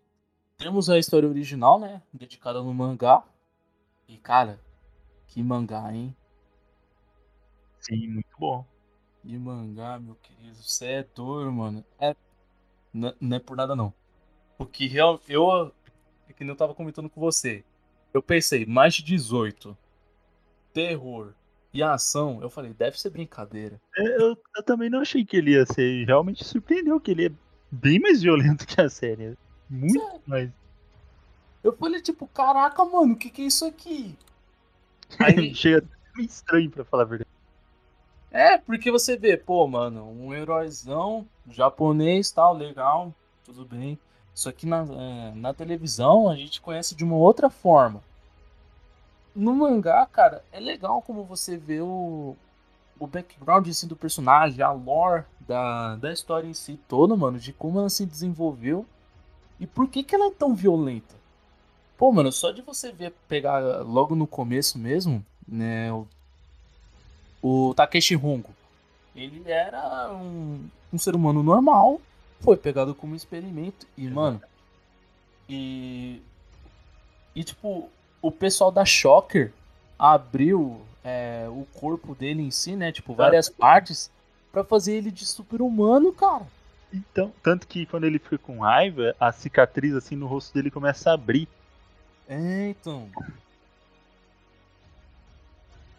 termos 0.58 0.90
a 0.90 0.98
história 0.98 1.28
original, 1.28 1.78
né? 1.80 2.02
Dedicada 2.12 2.62
no 2.62 2.74
mangá. 2.74 3.24
E, 4.08 4.16
cara, 4.18 4.60
que 5.28 5.42
mangá, 5.42 5.92
hein? 5.92 6.16
Sim, 7.80 8.08
muito 8.08 8.28
bom. 8.38 8.64
Que 9.22 9.36
mangá, 9.38 9.98
meu 9.98 10.14
querido. 10.16 10.56
Você 10.56 10.86
é 10.86 11.02
doido, 11.14 11.52
mano. 11.52 11.84
É. 11.98 12.14
Não 12.92 13.36
é 13.36 13.40
por 13.40 13.56
nada, 13.56 13.76
não. 13.76 13.92
Porque 14.58 14.86
real, 14.86 15.20
eu. 15.28 15.72
É 16.28 16.34
que 16.34 16.44
nem 16.44 16.50
eu 16.52 16.56
tava 16.56 16.74
comentando 16.74 17.10
com 17.10 17.20
você. 17.20 17.64
Eu 18.14 18.22
pensei, 18.22 18.66
mais 18.66 18.94
de 18.94 19.04
18. 19.04 19.76
Terror 20.78 21.32
e 21.74 21.82
ação. 21.82 22.38
Eu 22.40 22.48
falei, 22.48 22.72
deve 22.72 22.98
ser 23.00 23.10
brincadeira. 23.10 23.80
É, 23.96 24.22
Eu, 24.22 24.36
eu 24.56 24.62
também 24.62 24.88
não 24.88 25.00
achei 25.00 25.24
que 25.24 25.36
ele 25.36 25.52
ia 25.52 25.66
ser. 25.66 26.06
Realmente 26.06 26.44
surpreendeu 26.44 27.00
que 27.00 27.10
ele 27.10 27.26
é 27.26 27.32
bem 27.70 27.98
mais 27.98 28.22
violento 28.22 28.66
que 28.66 28.80
a 28.80 28.88
série. 28.88 29.36
Muito 29.68 30.00
Sério? 30.00 30.20
mais. 30.26 30.50
Eu 31.64 31.72
falei, 31.76 32.00
tipo, 32.00 32.26
caraca, 32.28 32.84
mano, 32.84 33.14
o 33.14 33.16
que 33.16 33.28
que 33.28 33.42
é 33.42 33.46
isso 33.46 33.64
aqui? 33.66 34.16
Aí, 35.18 35.54
Chega 35.54 35.78
até 35.78 35.88
meio 36.16 36.26
estranho 36.26 36.70
pra 36.70 36.84
falar 36.84 37.02
a 37.02 37.06
verdade. 37.06 37.30
é, 38.30 38.56
porque 38.58 38.90
você 38.90 39.16
vê, 39.16 39.36
pô, 39.36 39.66
mano, 39.66 40.04
um 40.08 40.32
heróizão 40.32 41.26
japonês, 41.50 42.30
tal, 42.30 42.54
legal, 42.54 43.12
tudo 43.44 43.64
bem. 43.64 43.98
Só 44.32 44.52
que 44.52 44.64
na, 44.66 44.82
é, 44.84 45.32
na 45.34 45.52
televisão 45.52 46.30
a 46.30 46.36
gente 46.36 46.60
conhece 46.60 46.94
de 46.94 47.02
uma 47.02 47.16
outra 47.16 47.50
forma. 47.50 48.00
No 49.38 49.54
mangá, 49.54 50.04
cara, 50.06 50.44
é 50.50 50.58
legal 50.58 51.00
como 51.00 51.22
você 51.22 51.56
vê 51.56 51.80
o, 51.80 52.34
o 52.98 53.06
background 53.06 53.68
assim, 53.68 53.86
do 53.86 53.94
personagem, 53.94 54.60
a 54.60 54.72
lore 54.72 55.24
da, 55.38 55.94
da 55.94 56.12
história 56.12 56.48
em 56.48 56.52
si 56.52 56.76
toda, 56.88 57.14
mano, 57.14 57.38
de 57.38 57.52
como 57.52 57.78
ela 57.78 57.88
se 57.88 58.04
desenvolveu 58.04 58.84
e 59.60 59.64
por 59.64 59.88
que, 59.88 60.02
que 60.02 60.12
ela 60.12 60.26
é 60.26 60.30
tão 60.32 60.56
violenta. 60.56 61.14
Pô, 61.96 62.10
mano, 62.10 62.32
só 62.32 62.50
de 62.50 62.62
você 62.62 62.90
ver, 62.90 63.14
pegar 63.28 63.60
logo 63.84 64.16
no 64.16 64.26
começo 64.26 64.76
mesmo, 64.76 65.24
né? 65.46 65.92
O, 65.92 66.08
o 67.40 67.74
Takeshi 67.74 68.16
Hongo. 68.16 68.50
Ele 69.14 69.48
era 69.48 70.12
um, 70.14 70.68
um 70.92 70.98
ser 70.98 71.14
humano 71.14 71.44
normal, 71.44 72.00
foi 72.40 72.56
pegado 72.56 72.92
como 72.92 73.14
experimento 73.14 73.86
e, 73.96 74.08
mano, 74.08 74.42
e 75.48 76.20
e 77.36 77.44
tipo, 77.44 77.88
o 78.20 78.30
pessoal 78.30 78.70
da 78.70 78.84
Shocker 78.84 79.52
abriu 79.98 80.80
é, 81.04 81.46
o 81.48 81.66
corpo 81.74 82.14
dele 82.14 82.42
em 82.42 82.50
si, 82.50 82.76
né? 82.76 82.92
Tipo, 82.92 83.14
várias 83.14 83.48
partes 83.48 84.10
para 84.52 84.64
fazer 84.64 84.94
ele 84.94 85.10
de 85.10 85.26
super-humano, 85.26 86.12
cara. 86.12 86.46
Então, 86.92 87.32
tanto 87.42 87.66
que 87.66 87.86
quando 87.86 88.04
ele 88.04 88.18
fica 88.18 88.38
com 88.38 88.60
raiva, 88.60 89.14
a 89.20 89.30
cicatriz 89.30 89.94
assim 89.94 90.16
no 90.16 90.26
rosto 90.26 90.54
dele 90.54 90.70
começa 90.70 91.10
a 91.10 91.14
abrir. 91.14 91.48
É, 92.28 92.68
então. 92.70 93.08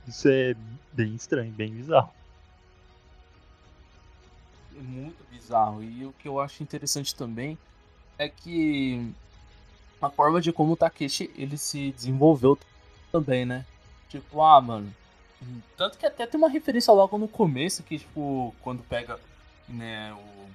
Isso 0.07 0.27
é 0.27 0.55
bem 0.91 1.13
estranho, 1.15 1.51
bem 1.51 1.71
bizarro. 1.71 2.11
É 4.77 4.81
muito 4.81 5.23
bizarro. 5.31 5.83
E 5.83 6.05
o 6.05 6.13
que 6.13 6.27
eu 6.27 6.39
acho 6.39 6.63
interessante 6.63 7.13
também 7.13 7.57
é 8.17 8.27
que 8.27 9.13
a 10.01 10.09
forma 10.09 10.39
de 10.39 10.51
como 10.51 10.73
o 10.73 10.77
Takeshi 10.77 11.29
ele 11.35 11.57
se 11.57 11.91
desenvolveu 11.91 12.57
também, 13.11 13.45
né? 13.45 13.65
Tipo, 14.07 14.41
ah, 14.41 14.59
mano. 14.61 14.93
Tanto 15.77 15.97
que 15.97 16.05
até 16.05 16.25
tem 16.25 16.37
uma 16.37 16.49
referência 16.49 16.93
logo 16.93 17.17
no 17.17 17.27
começo 17.27 17.83
que, 17.83 17.99
tipo, 17.99 18.53
quando 18.61 18.83
pega, 18.83 19.19
né, 19.67 20.13
o. 20.13 20.49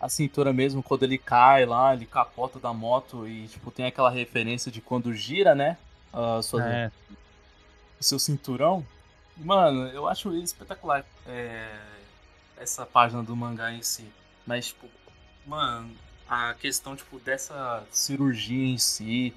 A 0.00 0.08
cintura 0.08 0.52
mesmo, 0.52 0.82
quando 0.82 1.04
ele 1.04 1.16
cai 1.16 1.64
lá, 1.64 1.94
ele 1.94 2.06
capota 2.06 2.58
da 2.58 2.72
moto 2.72 3.26
e, 3.28 3.46
tipo, 3.46 3.70
tem 3.70 3.86
aquela 3.86 4.10
referência 4.10 4.70
de 4.72 4.80
quando 4.80 5.14
gira, 5.14 5.54
né? 5.54 5.76
A 6.12 6.42
sua, 6.42 6.64
é. 6.66 6.90
O 8.00 8.02
seu 8.02 8.18
cinturão. 8.18 8.84
Mano, 9.36 9.86
eu 9.88 10.08
acho 10.08 10.34
espetacular 10.34 11.04
é, 11.24 11.78
essa 12.56 12.84
página 12.84 13.22
do 13.22 13.36
mangá 13.36 13.72
em 13.72 13.82
si. 13.82 14.04
Mas, 14.44 14.68
tipo, 14.68 14.88
mano, 15.46 15.94
a 16.28 16.54
questão 16.54 16.96
tipo 16.96 17.18
dessa 17.18 17.84
cirurgia 17.90 18.66
em 18.66 18.78
si, 18.78 19.34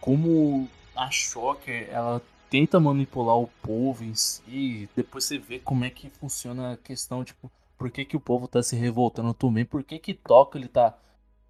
como 0.00 0.68
a 0.94 1.10
Shocker 1.10 1.88
ela 1.90 2.20
tenta 2.50 2.80
manipular 2.80 3.36
o 3.36 3.48
povo 3.62 4.04
em 4.04 4.14
si, 4.14 4.88
depois 4.94 5.24
você 5.24 5.38
vê 5.38 5.58
como 5.58 5.84
é 5.84 5.90
que 5.90 6.08
funciona 6.10 6.72
a 6.72 6.76
questão 6.76 7.24
tipo 7.24 7.50
por 7.76 7.90
que, 7.90 8.04
que 8.04 8.16
o 8.16 8.20
povo 8.20 8.48
tá 8.48 8.62
se 8.62 8.74
revoltando 8.74 9.34
também, 9.34 9.64
por 9.64 9.82
que 9.84 9.98
que 9.98 10.14
Tóquio 10.14 10.58
ele 10.58 10.68
tá 10.68 10.96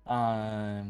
ah, 0.05 0.85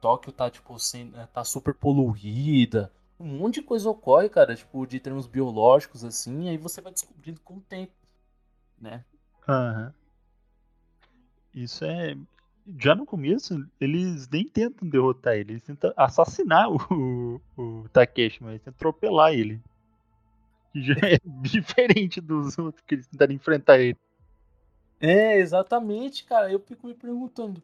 Tóquio 0.00 0.32
tá 0.32 0.50
tipo 0.50 0.78
sem, 0.78 1.12
tá 1.32 1.44
super 1.44 1.74
poluída, 1.74 2.92
um 3.18 3.38
monte 3.38 3.54
de 3.60 3.62
coisa 3.62 3.88
ocorre, 3.88 4.28
cara, 4.28 4.56
tipo 4.56 4.84
de 4.86 4.98
termos 4.98 5.26
biológicos 5.26 6.04
assim, 6.04 6.48
aí 6.48 6.58
você 6.58 6.80
vai 6.80 6.92
descobrindo 6.92 7.40
com 7.40 7.54
o 7.54 7.60
tempo, 7.60 7.92
né? 8.80 9.04
Aham. 9.48 9.86
Uhum. 9.86 10.02
Isso 11.54 11.84
é, 11.84 12.16
já 12.78 12.94
no 12.94 13.04
começo, 13.04 13.66
eles 13.80 14.28
nem 14.28 14.46
tentam 14.46 14.88
derrotar 14.88 15.34
ele, 15.34 15.52
eles 15.52 15.62
tentam 15.62 15.92
assassinar 15.96 16.70
o, 16.70 17.40
o, 17.56 17.88
Takeshi, 17.92 18.42
mas 18.42 18.60
tentam 18.60 18.74
atropelar 18.74 19.32
ele. 19.32 19.60
Que 20.72 20.82
já 20.82 20.94
é 21.02 21.18
diferente 21.42 22.20
dos 22.20 22.56
outros 22.58 22.84
que 22.86 22.94
eles 22.94 23.06
tentaram 23.06 23.32
enfrentar 23.32 23.78
ele. 23.78 23.98
É, 25.00 25.36
exatamente, 25.38 26.24
cara. 26.24 26.50
Eu 26.50 26.60
fico 26.60 26.86
me 26.86 26.94
perguntando. 26.94 27.62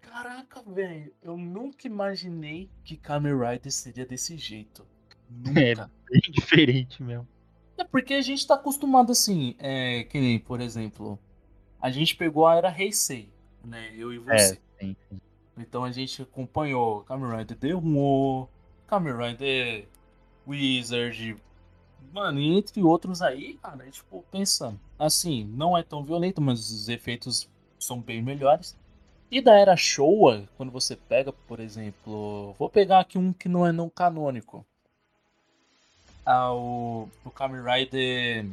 Caraca, 0.00 0.62
velho, 0.62 1.12
eu 1.22 1.36
nunca 1.36 1.86
imaginei 1.86 2.68
que 2.82 2.96
Kamen 2.96 3.38
Rider 3.38 3.70
seria 3.70 4.06
desse 4.06 4.36
jeito. 4.36 4.84
Nunca. 5.30 5.60
É, 5.60 5.74
bem 6.10 6.32
diferente 6.32 7.00
mesmo. 7.00 7.28
É 7.78 7.84
porque 7.84 8.14
a 8.14 8.20
gente 8.20 8.44
tá 8.44 8.54
acostumado 8.54 9.12
assim, 9.12 9.54
é, 9.58 10.02
que 10.02 10.18
nem, 10.18 10.40
por 10.40 10.60
exemplo, 10.60 11.16
a 11.80 11.88
gente 11.88 12.16
pegou 12.16 12.46
a 12.48 12.56
era 12.56 12.76
Heisei 12.76 13.32
né? 13.64 13.92
Eu 13.96 14.12
e 14.12 14.16
é, 14.16 14.20
você. 14.20 14.54
É, 14.54 14.84
sim, 14.84 14.96
sim. 15.08 15.20
Então 15.56 15.84
a 15.84 15.90
gente 15.90 16.22
acompanhou 16.22 17.02
Kamen 17.02 17.36
Rider 17.36 17.56
Demon, 17.56 18.46
Kamen 18.86 19.14
Rider 19.16 19.86
Wizard, 20.46 21.36
mano, 22.12 22.40
e 22.40 22.56
entre 22.56 22.82
outros 22.82 23.22
aí, 23.22 23.54
cara, 23.62 23.88
tipo, 23.90 24.24
pensa, 24.30 24.74
assim, 24.98 25.44
não 25.44 25.76
é 25.76 25.82
tão 25.82 26.02
violento, 26.02 26.40
mas 26.40 26.70
os 26.70 26.88
efeitos 26.88 27.48
são 27.78 28.00
bem 28.00 28.22
melhores. 28.22 28.76
E 29.30 29.40
da 29.40 29.58
era 29.58 29.76
Showa, 29.76 30.48
quando 30.56 30.72
você 30.72 30.96
pega, 30.96 31.32
por 31.32 31.60
exemplo, 31.60 32.52
vou 32.58 32.68
pegar 32.68 33.00
aqui 33.00 33.16
um 33.16 33.32
que 33.32 33.48
não 33.48 33.66
é 33.66 33.70
não 33.70 33.88
canônico. 33.88 34.66
Ah, 36.26 36.52
o, 36.52 37.08
o 37.24 37.30
Kamen 37.30 37.62
Rider 37.62 38.46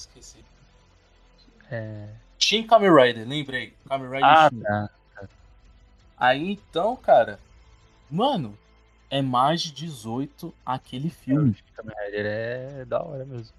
esqueci. 0.00 0.44
É... 1.70 2.08
Shin 2.38 2.66
Kamen 2.66 2.92
Rider, 2.92 3.28
lembrei. 3.28 3.74
Kamen 3.88 4.10
Rider 4.10 4.24
ah, 4.24 4.48
Shin. 4.48 4.60
Tá. 4.60 4.90
Aí 6.16 6.52
então, 6.52 6.96
cara, 6.96 7.38
mano, 8.10 8.56
é 9.10 9.22
mais 9.22 9.62
de 9.62 9.72
18 9.72 10.52
aquele 10.64 11.10
filme. 11.10 11.50
O 11.50 11.74
Kamen 11.76 11.94
Rider 12.04 12.26
é 12.26 12.84
da 12.84 13.02
hora 13.02 13.24
mesmo. 13.24 13.54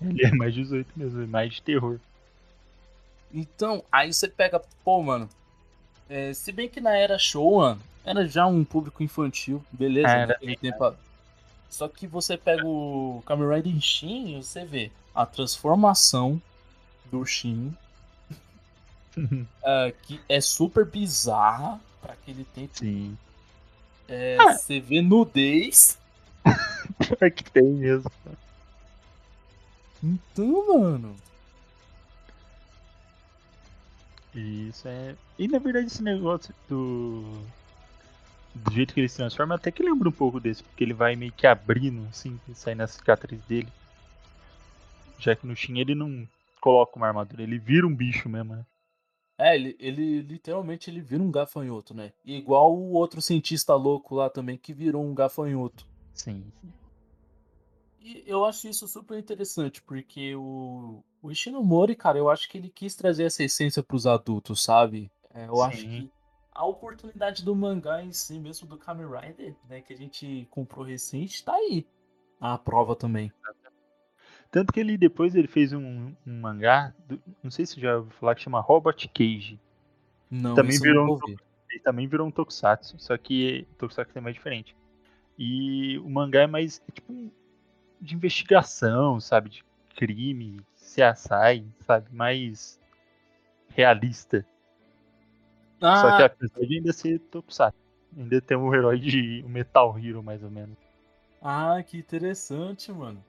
Ele 0.00 0.24
é 0.24 0.30
mais 0.30 0.54
de 0.54 0.62
18 0.62 0.92
mesmo, 0.96 1.22
é 1.22 1.26
mais 1.26 1.54
de 1.54 1.62
terror. 1.62 1.98
Então, 3.32 3.84
aí 3.90 4.12
você 4.12 4.28
pega, 4.28 4.60
pô, 4.84 5.02
mano. 5.02 5.28
É, 6.08 6.32
se 6.32 6.50
bem 6.52 6.68
que 6.68 6.80
na 6.80 6.96
era 6.96 7.18
Showa 7.18 7.78
era 8.04 8.26
já 8.26 8.46
um 8.46 8.64
público 8.64 9.02
infantil, 9.02 9.62
beleza, 9.70 10.08
ah, 10.08 10.26
né? 10.26 10.34
Só 11.68 11.86
que 11.86 12.06
você 12.06 12.38
pega 12.38 12.66
o 12.66 13.22
Kamen 13.26 13.56
Rider 13.56 13.80
Shin 13.80 14.38
e 14.38 14.42
você 14.42 14.64
vê 14.64 14.90
a 15.18 15.26
transformação 15.26 16.40
do 17.10 17.26
Shin, 17.26 17.74
uh, 19.16 19.92
que 20.02 20.20
é 20.28 20.40
super 20.40 20.86
bizarra 20.86 21.80
para 22.00 22.12
aquele 22.12 22.44
tempo. 22.44 22.78
Sim. 22.78 23.18
É, 24.06 24.36
ah. 24.40 24.52
Você 24.52 24.78
vê 24.78 25.02
nudez. 25.02 25.98
é 27.20 27.28
que 27.28 27.42
tem 27.50 27.64
mesmo. 27.64 28.12
Então, 30.00 30.78
mano. 30.78 31.16
Isso 34.32 34.86
é. 34.86 35.16
E 35.36 35.48
na 35.48 35.58
verdade 35.58 35.88
esse 35.88 36.02
negócio 36.02 36.54
do. 36.68 37.24
Do 38.54 38.72
jeito 38.72 38.94
que 38.94 39.00
ele 39.00 39.08
se 39.08 39.16
transforma, 39.16 39.56
até 39.56 39.72
que 39.72 39.82
lembra 39.82 40.08
um 40.08 40.12
pouco 40.12 40.38
desse, 40.38 40.62
porque 40.62 40.84
ele 40.84 40.94
vai 40.94 41.16
meio 41.16 41.32
que 41.32 41.46
abrindo, 41.46 42.06
assim, 42.08 42.38
sai 42.54 42.76
na 42.76 42.86
cicatriz 42.86 43.40
dele. 43.42 43.68
Já 45.18 45.34
que 45.34 45.46
no 45.46 45.56
Shin 45.56 45.78
ele 45.78 45.94
não 45.94 46.26
coloca 46.60 46.96
uma 46.96 47.06
armadura, 47.06 47.42
ele 47.42 47.58
vira 47.58 47.86
um 47.86 47.94
bicho 47.94 48.28
mesmo, 48.28 48.54
né? 48.54 48.64
É, 49.38 49.54
ele, 49.54 49.76
ele 49.78 50.22
literalmente 50.22 50.90
ele 50.90 51.00
vira 51.00 51.22
um 51.22 51.30
gafanhoto, 51.30 51.94
né? 51.94 52.12
Igual 52.24 52.74
o 52.74 52.92
outro 52.92 53.22
cientista 53.22 53.74
louco 53.74 54.16
lá 54.16 54.28
também 54.28 54.56
que 54.56 54.72
virou 54.72 55.04
um 55.04 55.14
gafanhoto. 55.14 55.86
Sim. 56.12 56.44
E 58.00 58.24
eu 58.26 58.44
acho 58.44 58.68
isso 58.68 58.88
super 58.88 59.18
interessante, 59.18 59.80
porque 59.82 60.34
o, 60.34 61.04
o 61.22 61.30
Ishinomori, 61.30 61.94
cara, 61.94 62.18
eu 62.18 62.28
acho 62.28 62.48
que 62.48 62.58
ele 62.58 62.68
quis 62.68 62.96
trazer 62.96 63.24
essa 63.24 63.44
essência 63.44 63.82
pros 63.82 64.06
adultos, 64.06 64.62
sabe? 64.62 65.10
É, 65.32 65.46
eu 65.46 65.56
Sim. 65.56 65.62
acho 65.62 65.86
que 65.86 66.10
a 66.52 66.66
oportunidade 66.66 67.44
do 67.44 67.54
mangá 67.54 68.02
em 68.02 68.12
si, 68.12 68.36
mesmo 68.38 68.66
do 68.66 68.76
Kamen 68.76 69.06
Rider, 69.06 69.54
né, 69.68 69.80
que 69.80 69.92
a 69.92 69.96
gente 69.96 70.48
comprou 70.50 70.84
recente, 70.84 71.44
tá 71.44 71.54
aí. 71.54 71.86
A 72.40 72.58
prova 72.58 72.96
também. 72.96 73.32
Tanto 74.50 74.72
que 74.72 74.80
ele 74.80 74.96
depois 74.96 75.34
ele 75.34 75.46
fez 75.46 75.72
um, 75.72 76.12
um 76.26 76.40
mangá, 76.40 76.94
do, 77.06 77.20
não 77.42 77.50
sei 77.50 77.66
se 77.66 77.80
já 77.80 77.96
ouviu 77.96 78.12
falar, 78.12 78.34
que 78.34 78.42
chama 78.42 78.60
Robot 78.60 79.08
Cage. 79.08 79.60
Não, 80.30 80.54
também 80.54 80.78
virou 80.78 81.16
um, 81.16 81.36
ele 81.70 81.80
também 81.80 82.06
virou 82.06 82.26
um 82.26 82.30
tokusatsu, 82.30 82.98
só 82.98 83.16
que 83.16 83.66
o 83.72 83.74
tokusatsu 83.76 84.16
é 84.16 84.20
mais 84.20 84.34
diferente. 84.34 84.74
E 85.38 85.98
o 85.98 86.08
mangá 86.08 86.42
é 86.42 86.46
mais 86.46 86.82
é 86.88 86.92
tipo 86.92 87.30
de 88.00 88.14
investigação, 88.14 89.20
sabe, 89.20 89.50
de 89.50 89.64
crime, 89.94 90.60
CSI, 90.76 91.64
sabe, 91.80 92.06
mais 92.10 92.80
realista. 93.68 94.44
Ah. 95.80 95.96
Só 95.96 96.16
que 96.16 96.22
apesar 96.22 96.60
de 96.60 96.76
ainda 96.76 96.92
ser 96.92 97.18
tokusatsu, 97.18 97.78
ainda 98.16 98.40
tem 98.40 98.56
um 98.56 98.74
herói 98.74 98.98
de 98.98 99.42
um 99.44 99.48
Metal 99.48 99.98
Hero 99.98 100.22
mais 100.22 100.42
ou 100.42 100.50
menos. 100.50 100.76
Ah, 101.40 101.82
que 101.86 101.98
interessante, 101.98 102.90
mano. 102.90 103.22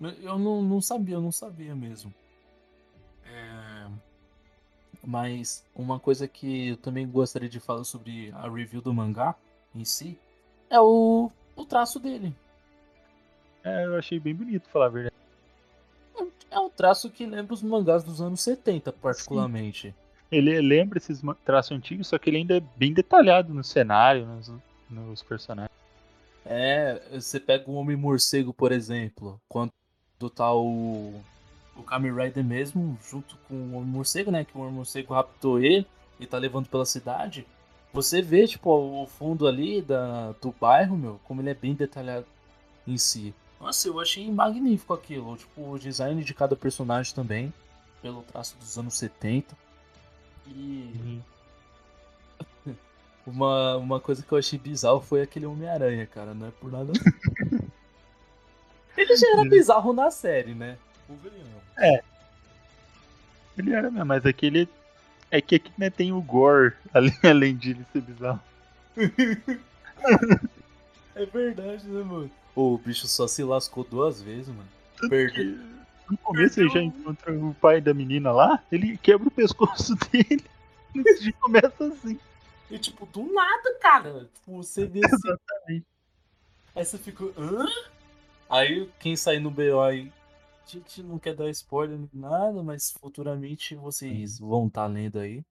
Eu 0.00 0.38
não, 0.38 0.62
não 0.62 0.80
sabia, 0.80 1.16
eu 1.16 1.20
não 1.20 1.32
sabia 1.32 1.74
mesmo. 1.74 2.12
É... 3.24 3.88
Mas 5.04 5.64
uma 5.74 5.98
coisa 5.98 6.28
que 6.28 6.68
eu 6.68 6.76
também 6.76 7.06
gostaria 7.08 7.48
de 7.48 7.60
falar 7.60 7.84
sobre 7.84 8.30
a 8.32 8.48
review 8.48 8.80
do 8.80 8.94
mangá 8.94 9.34
em 9.74 9.84
si 9.84 10.18
é 10.70 10.80
o, 10.80 11.30
o 11.56 11.64
traço 11.64 11.98
dele. 11.98 12.34
É, 13.64 13.84
eu 13.84 13.96
achei 13.96 14.18
bem 14.18 14.34
bonito, 14.34 14.68
falar 14.68 14.86
a 14.86 14.90
verdade. 14.90 15.14
É 16.50 16.58
um 16.58 16.68
traço 16.68 17.08
que 17.10 17.24
lembra 17.24 17.54
os 17.54 17.62
mangás 17.62 18.04
dos 18.04 18.20
anos 18.20 18.42
70, 18.42 18.92
particularmente. 18.92 19.88
Sim. 19.88 19.94
ele 20.30 20.60
lembra 20.60 20.98
esses 20.98 21.22
traços 21.44 21.72
antigos, 21.72 22.08
só 22.08 22.18
que 22.18 22.28
ele 22.28 22.38
ainda 22.38 22.58
é 22.58 22.62
bem 22.76 22.92
detalhado 22.92 23.54
no 23.54 23.64
cenário, 23.64 24.26
nos, 24.26 24.52
nos 24.90 25.22
personagens. 25.22 25.72
É, 26.44 27.00
você 27.12 27.40
pega 27.40 27.70
o 27.70 27.74
Homem 27.74 27.96
Morcego, 27.96 28.52
por 28.52 28.72
exemplo, 28.72 29.40
quando 29.48 29.72
tá 30.30 30.52
o, 30.52 31.14
o 31.76 31.82
Kamen 31.82 32.14
Rider 32.14 32.44
mesmo, 32.44 32.98
junto 33.08 33.36
com 33.48 33.54
o 33.54 33.76
Homem 33.76 33.88
Morcego, 33.88 34.30
né? 34.30 34.44
Que 34.44 34.56
o 34.56 34.60
Homem 34.60 34.74
Morcego 34.74 35.14
raptou 35.14 35.58
ele 35.58 35.86
e 36.18 36.26
tá 36.26 36.38
levando 36.38 36.68
pela 36.68 36.84
cidade. 36.84 37.46
Você 37.92 38.22
vê, 38.22 38.46
tipo, 38.46 38.70
o 38.70 39.06
fundo 39.06 39.46
ali 39.46 39.82
da, 39.82 40.32
do 40.40 40.54
bairro, 40.58 40.96
meu, 40.96 41.20
como 41.24 41.40
ele 41.42 41.50
é 41.50 41.54
bem 41.54 41.74
detalhado 41.74 42.26
em 42.86 42.96
si. 42.96 43.34
Nossa, 43.60 43.86
eu 43.86 44.00
achei 44.00 44.30
magnífico 44.30 44.94
aquilo. 44.94 45.36
Tipo, 45.36 45.72
o 45.72 45.78
design 45.78 46.24
de 46.24 46.34
cada 46.34 46.56
personagem 46.56 47.14
também, 47.14 47.52
pelo 48.00 48.22
traço 48.22 48.56
dos 48.58 48.78
anos 48.78 48.94
70. 48.94 49.54
E. 50.48 51.22
Uhum. 52.66 52.74
uma, 53.26 53.76
uma 53.76 54.00
coisa 54.00 54.22
que 54.22 54.32
eu 54.32 54.38
achei 54.38 54.58
bizarro 54.58 55.00
foi 55.00 55.22
aquele 55.22 55.46
Homem-Aranha, 55.46 56.06
cara. 56.06 56.34
Não 56.34 56.48
é 56.48 56.50
por 56.50 56.72
nada. 56.72 56.92
ele 59.12 59.20
já 59.20 59.32
era 59.32 59.44
bizarro 59.44 59.92
na 59.92 60.10
série, 60.10 60.54
né? 60.54 60.78
É. 61.78 62.02
Ele 63.56 63.72
era 63.72 63.90
mesmo, 63.90 64.06
mas 64.06 64.24
aquele. 64.24 64.68
É 65.30 65.40
que 65.40 65.54
aqui 65.54 65.72
né, 65.78 65.88
tem 65.88 66.12
o 66.12 66.20
Gore, 66.20 66.74
além, 66.92 67.18
além 67.22 67.56
de 67.56 67.70
ele 67.70 67.86
ser 67.92 68.02
bizarro. 68.02 68.40
é 71.14 71.26
verdade, 71.26 71.86
né, 71.86 72.02
mano? 72.02 72.30
o 72.54 72.76
bicho 72.76 73.06
só 73.08 73.26
se 73.26 73.42
lascou 73.42 73.82
duas 73.84 74.20
vezes, 74.20 74.48
mano. 74.48 74.68
Perdeu. 75.08 75.58
No 76.10 76.18
começo 76.18 76.60
ele 76.60 76.68
já 76.68 76.82
encontra 76.82 77.32
o 77.32 77.54
pai 77.54 77.80
da 77.80 77.94
menina 77.94 78.30
lá, 78.30 78.62
ele 78.70 78.98
quebra 78.98 79.28
o 79.28 79.30
pescoço 79.30 79.94
dele. 80.12 80.44
E 80.94 81.32
começa 81.32 81.86
assim. 81.86 82.18
E 82.70 82.78
tipo, 82.78 83.06
do 83.06 83.32
nada, 83.32 83.74
cara. 83.80 84.28
Tipo, 84.34 84.62
você 84.62 84.84
vê 84.84 85.00
assim. 85.02 85.16
Exatamente. 85.16 85.86
Aí 86.74 86.84
você 86.84 86.98
fica. 86.98 87.24
Hã? 87.38 87.66
Aí 88.52 88.86
quem 89.00 89.16
sair 89.16 89.40
no 89.40 89.50
BO 89.50 89.80
aí. 89.80 90.12
A 90.62 90.70
gente 90.70 91.02
não 91.02 91.18
quer 91.18 91.34
dar 91.34 91.48
spoiler 91.48 91.98
nem 91.98 92.08
nada, 92.12 92.62
mas 92.62 92.92
futuramente 92.92 93.74
vocês 93.74 94.38
vão 94.38 94.66
estar 94.66 94.82
tá 94.82 94.86
lendo 94.86 95.18
aí. 95.18 95.42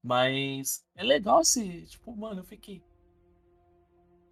Mas 0.00 0.84
é 0.94 1.02
legal 1.02 1.40
esse. 1.40 1.84
Tipo, 1.86 2.14
mano, 2.16 2.40
eu 2.40 2.44
fiquei. 2.44 2.80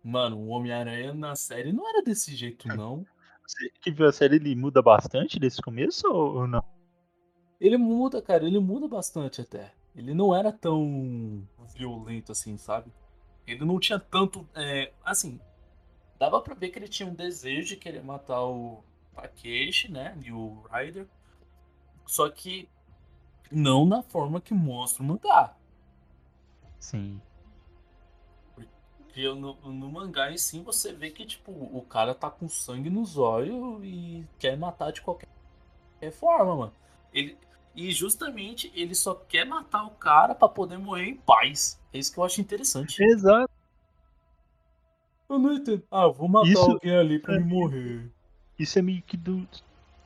Mano, 0.05 0.39
o 0.39 0.49
Homem-Aranha 0.51 1.13
na 1.13 1.35
série 1.35 1.73
não 1.73 1.89
era 1.89 2.01
desse 2.01 2.35
jeito, 2.37 2.69
não. 2.69 3.05
Você 3.45 3.69
que 3.83 3.91
viu 3.91 4.07
a 4.07 4.13
série, 4.13 4.37
ele 4.37 4.55
muda 4.55 4.81
bastante 4.81 5.41
desse 5.41 5.61
começo 5.61 6.07
ou 6.07 6.47
não? 6.47 6.65
Ele 7.61 7.77
muda, 7.77 8.23
cara, 8.23 8.47
ele 8.47 8.61
muda 8.61 8.87
bastante 8.87 9.41
até. 9.41 9.75
Ele 9.97 10.15
não 10.15 10.35
era 10.35 10.53
tão 10.53 11.45
violento 11.77 12.31
assim, 12.31 12.57
sabe? 12.57 12.93
Ele 13.47 13.65
não 13.65 13.81
tinha 13.81 13.99
tanto. 13.99 14.49
É, 14.55 14.93
assim, 15.05 15.41
dava 16.21 16.39
pra 16.43 16.55
ver 16.55 16.69
que 16.69 16.79
ele 16.79 16.87
tinha 16.87 17.09
um 17.09 17.15
desejo 17.15 17.69
de 17.69 17.77
querer 17.77 18.05
matar 18.05 18.45
o 18.45 18.85
Takeshi, 19.15 19.91
né? 19.91 20.17
E 20.23 20.31
o 20.31 20.63
Ryder. 20.71 21.09
Só 22.07 22.29
que 22.29 22.69
não 23.51 23.87
na 23.87 24.03
forma 24.03 24.41
que 24.41 24.53
mostra 24.53 25.03
o 25.03 25.07
mangá. 25.07 25.57
Sim. 26.79 27.21
Porque 28.55 29.27
no, 29.29 29.55
no, 29.55 29.91
mangá 29.91 30.31
em 30.31 30.37
si 30.37 30.61
você 30.61 30.93
vê 30.93 31.11
que, 31.11 31.25
tipo, 31.25 31.51
o 31.51 31.83
cara 31.83 32.15
tá 32.15 32.31
com 32.31 32.49
sangue 32.49 32.91
nos 32.91 33.17
olhos 33.17 33.83
e 33.83 34.25
quer 34.39 34.57
matar 34.57 34.93
de 34.93 35.01
qualquer, 35.01 35.29
forma, 36.13 36.55
mano. 36.55 36.73
Ele, 37.13 37.37
e 37.75 37.91
justamente 37.93 38.71
ele 38.75 38.95
só 38.95 39.15
quer 39.15 39.45
matar 39.45 39.85
o 39.85 39.91
cara 39.91 40.35
para 40.35 40.49
poder 40.49 40.79
morrer 40.79 41.09
em 41.09 41.17
paz. 41.17 41.81
É 41.93 41.99
isso 41.99 42.13
que 42.13 42.19
eu 42.19 42.25
acho 42.25 42.41
interessante. 42.41 43.03
Exato. 43.03 43.50
Eu 45.31 45.39
não 45.39 45.53
entendo. 45.53 45.85
Ah, 45.89 46.09
vou 46.09 46.29
matar 46.29 46.49
isso 46.49 46.59
alguém 46.73 46.97
ali 46.97 47.21
pra 47.21 47.37
é, 47.37 47.39
me 47.39 47.45
morrer. 47.45 48.11
Isso 48.59 48.77
é 48.81 48.83
meio 48.83 49.01
que 49.01 49.17
do 49.17 49.47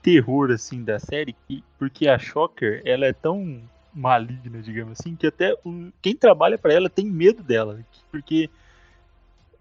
terror, 0.02 0.50
assim, 0.50 0.84
da 0.84 0.98
série, 0.98 1.32
que, 1.32 1.64
porque 1.78 2.06
a 2.06 2.18
Shocker, 2.18 2.82
ela 2.84 3.06
é 3.06 3.12
tão 3.14 3.62
maligna, 3.92 4.60
digamos 4.60 5.00
assim, 5.00 5.16
que 5.16 5.26
até 5.26 5.54
o, 5.64 5.90
quem 6.02 6.14
trabalha 6.14 6.58
para 6.58 6.74
ela 6.74 6.90
tem 6.90 7.06
medo 7.06 7.42
dela. 7.42 7.80
Porque 8.10 8.50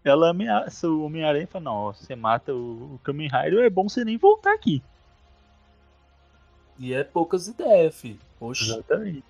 ela 0.04 0.32
ameaça 0.32 0.90
o 0.90 1.06
Homem-Aranha 1.06 1.46
e 1.46 1.48
fala, 1.48 1.64
não, 1.64 1.76
ó, 1.76 1.94
você 1.94 2.14
mata 2.14 2.54
o, 2.54 2.96
o 2.96 3.00
Kamen 3.02 3.30
Rider, 3.30 3.64
é 3.64 3.70
bom 3.70 3.88
você 3.88 4.04
nem 4.04 4.18
voltar 4.18 4.54
aqui. 4.54 4.84
E 6.78 6.94
é 6.94 7.06
poucas 7.06 7.48
ideias, 7.48 7.96
fi. 8.02 8.20
Oxi. 8.38 8.66
Exatamente. 8.66 9.24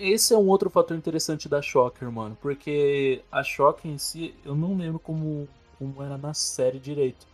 Esse 0.00 0.32
é 0.32 0.36
um 0.38 0.48
outro 0.48 0.70
fator 0.70 0.96
interessante 0.96 1.48
da 1.48 1.60
Shocker, 1.60 2.10
mano. 2.10 2.36
Porque 2.40 3.22
a 3.30 3.42
Shocker 3.42 3.90
em 3.90 3.98
si, 3.98 4.34
eu 4.44 4.54
não 4.54 4.76
lembro 4.76 4.98
como, 4.98 5.46
como 5.78 6.02
era 6.02 6.16
na 6.16 6.32
série 6.32 6.78
direito. 6.78 7.26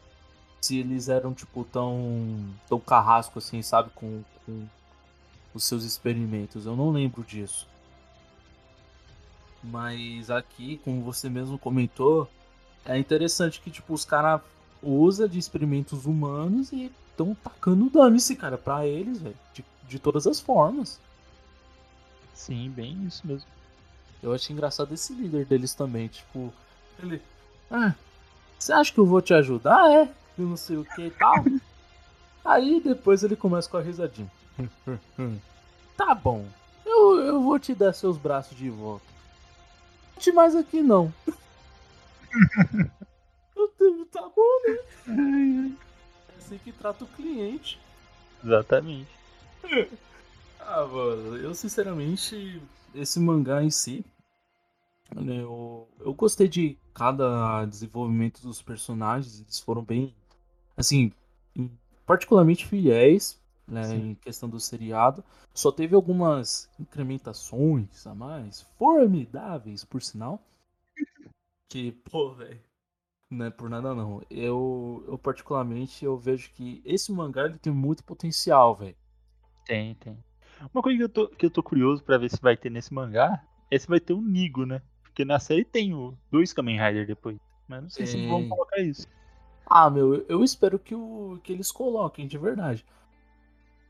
Se 0.60 0.80
eles 0.80 1.08
eram, 1.08 1.32
tipo, 1.32 1.64
tão. 1.64 2.44
tão 2.68 2.80
carrasco 2.80 3.38
assim, 3.38 3.62
sabe? 3.62 3.90
Com, 3.94 4.22
com 4.44 4.66
os 5.54 5.64
seus 5.64 5.84
experimentos. 5.84 6.66
Eu 6.66 6.74
não 6.74 6.90
lembro 6.90 7.22
disso. 7.22 7.68
Mas 9.62 10.28
aqui, 10.30 10.80
como 10.84 11.02
você 11.02 11.28
mesmo 11.28 11.58
comentou, 11.58 12.28
é 12.84 12.98
interessante 12.98 13.60
que 13.60 13.70
tipo 13.70 13.94
os 13.94 14.04
caras 14.04 14.40
usa 14.82 15.28
de 15.28 15.38
experimentos 15.38 16.04
humanos 16.04 16.72
e 16.72 16.92
estão 17.10 17.34
tacando 17.34 17.90
dane-se, 17.90 18.36
cara, 18.36 18.58
pra 18.58 18.86
eles, 18.86 19.18
velho. 19.20 19.36
De, 19.54 19.64
de 19.88 19.98
todas 19.98 20.26
as 20.26 20.40
formas. 20.40 21.00
Sim, 22.36 22.70
bem 22.70 23.04
isso 23.04 23.26
mesmo. 23.26 23.48
Eu 24.22 24.32
achei 24.32 24.54
engraçado 24.54 24.94
esse 24.94 25.12
líder 25.12 25.44
deles 25.46 25.74
também, 25.74 26.06
tipo, 26.06 26.54
ele. 27.02 27.20
Ah, 27.68 27.92
você 28.56 28.72
acha 28.72 28.92
que 28.92 29.00
eu 29.00 29.06
vou 29.06 29.20
te 29.20 29.34
ajudar? 29.34 29.90
É? 29.90 30.08
Eu 30.38 30.46
não 30.46 30.56
sei 30.56 30.76
o 30.76 30.84
que 30.84 31.06
e 31.06 31.10
tal. 31.10 31.34
Aí 32.44 32.80
depois 32.80 33.24
ele 33.24 33.34
começa 33.34 33.68
com 33.68 33.76
a 33.76 33.82
risadinha. 33.82 34.30
tá 35.96 36.14
bom, 36.14 36.46
eu, 36.84 37.20
eu 37.20 37.42
vou 37.42 37.58
te 37.58 37.74
dar 37.74 37.92
seus 37.92 38.16
braços 38.16 38.56
de 38.56 38.70
volta 38.70 39.16
mais 40.36 40.54
aqui 40.54 40.82
não. 40.82 41.12
tá 44.12 44.28
bom, 44.36 44.60
né? 44.66 44.76
É 46.28 46.32
assim 46.38 46.58
que 46.58 46.70
trata 46.72 47.04
o 47.04 47.08
cliente. 47.08 47.80
Exatamente. 48.44 49.08
Ah, 50.68 50.84
mano, 50.84 51.36
eu 51.36 51.54
sinceramente, 51.54 52.60
esse 52.92 53.20
mangá 53.20 53.62
em 53.62 53.70
si, 53.70 54.04
né, 55.14 55.40
eu, 55.40 55.88
eu 56.00 56.12
gostei 56.12 56.48
de 56.48 56.76
cada 56.92 57.64
desenvolvimento 57.66 58.42
dos 58.42 58.60
personagens, 58.60 59.40
eles 59.40 59.60
foram 59.60 59.82
bem, 59.84 60.12
assim, 60.76 61.12
particularmente 62.04 62.66
fiéis 62.66 63.40
né, 63.66 63.94
em 63.94 64.14
questão 64.16 64.48
do 64.48 64.58
seriado. 64.58 65.24
Só 65.54 65.70
teve 65.70 65.94
algumas 65.94 66.68
incrementações 66.80 68.04
a 68.04 68.14
mais, 68.14 68.62
formidáveis, 68.76 69.84
por 69.84 70.02
sinal. 70.02 70.42
Que, 71.68 71.90
pô, 71.90 72.32
velho, 72.32 72.60
não 73.28 73.46
é 73.46 73.50
por 73.50 73.68
nada 73.68 73.92
não. 73.92 74.22
Eu, 74.30 75.04
eu 75.08 75.18
particularmente, 75.18 76.04
eu 76.04 76.16
vejo 76.16 76.52
que 76.52 76.80
esse 76.84 77.10
mangá 77.10 77.44
ele 77.44 77.58
tem 77.58 77.72
muito 77.72 78.04
potencial, 78.04 78.76
velho. 78.76 78.96
Tem, 79.66 79.96
tem. 79.96 80.16
Uma 80.72 80.82
coisa 80.82 80.98
que 80.98 81.04
eu 81.04 81.08
tô, 81.08 81.28
que 81.28 81.46
eu 81.46 81.50
tô 81.50 81.62
curioso 81.62 82.02
para 82.02 82.18
ver 82.18 82.30
se 82.30 82.40
vai 82.40 82.56
ter 82.56 82.70
nesse 82.70 82.92
mangá 82.92 83.42
é 83.70 83.78
se 83.78 83.86
vai 83.86 84.00
ter 84.00 84.12
um 84.12 84.22
Nigo, 84.22 84.64
né? 84.64 84.80
Porque 85.02 85.24
na 85.24 85.38
série 85.38 85.64
tem 85.64 85.94
o, 85.94 86.16
dois 86.30 86.52
Kamen 86.52 86.78
Rider 86.78 87.06
depois. 87.06 87.38
Mas 87.68 87.82
não 87.82 87.90
sei 87.90 88.04
tem. 88.04 88.14
se 88.14 88.28
vão 88.28 88.48
colocar 88.48 88.80
isso. 88.80 89.06
Ah, 89.66 89.90
meu, 89.90 90.24
eu 90.28 90.44
espero 90.44 90.78
que, 90.78 90.94
o, 90.94 91.40
que 91.42 91.52
eles 91.52 91.72
coloquem, 91.72 92.26
de 92.26 92.38
verdade. 92.38 92.84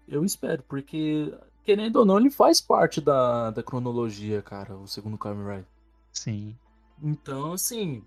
Eu 0.08 0.24
espero, 0.24 0.62
porque, 0.62 1.36
querendo 1.64 1.96
ou 1.96 2.06
não, 2.06 2.18
ele 2.18 2.30
faz 2.30 2.60
parte 2.60 3.00
da, 3.00 3.50
da 3.50 3.62
cronologia, 3.62 4.40
cara, 4.40 4.76
o 4.76 4.86
segundo 4.86 5.18
Kamen 5.18 5.44
Rider. 5.44 5.66
Sim. 6.12 6.56
Então, 7.02 7.52
assim. 7.52 8.02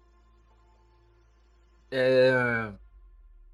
É. 1.91 2.71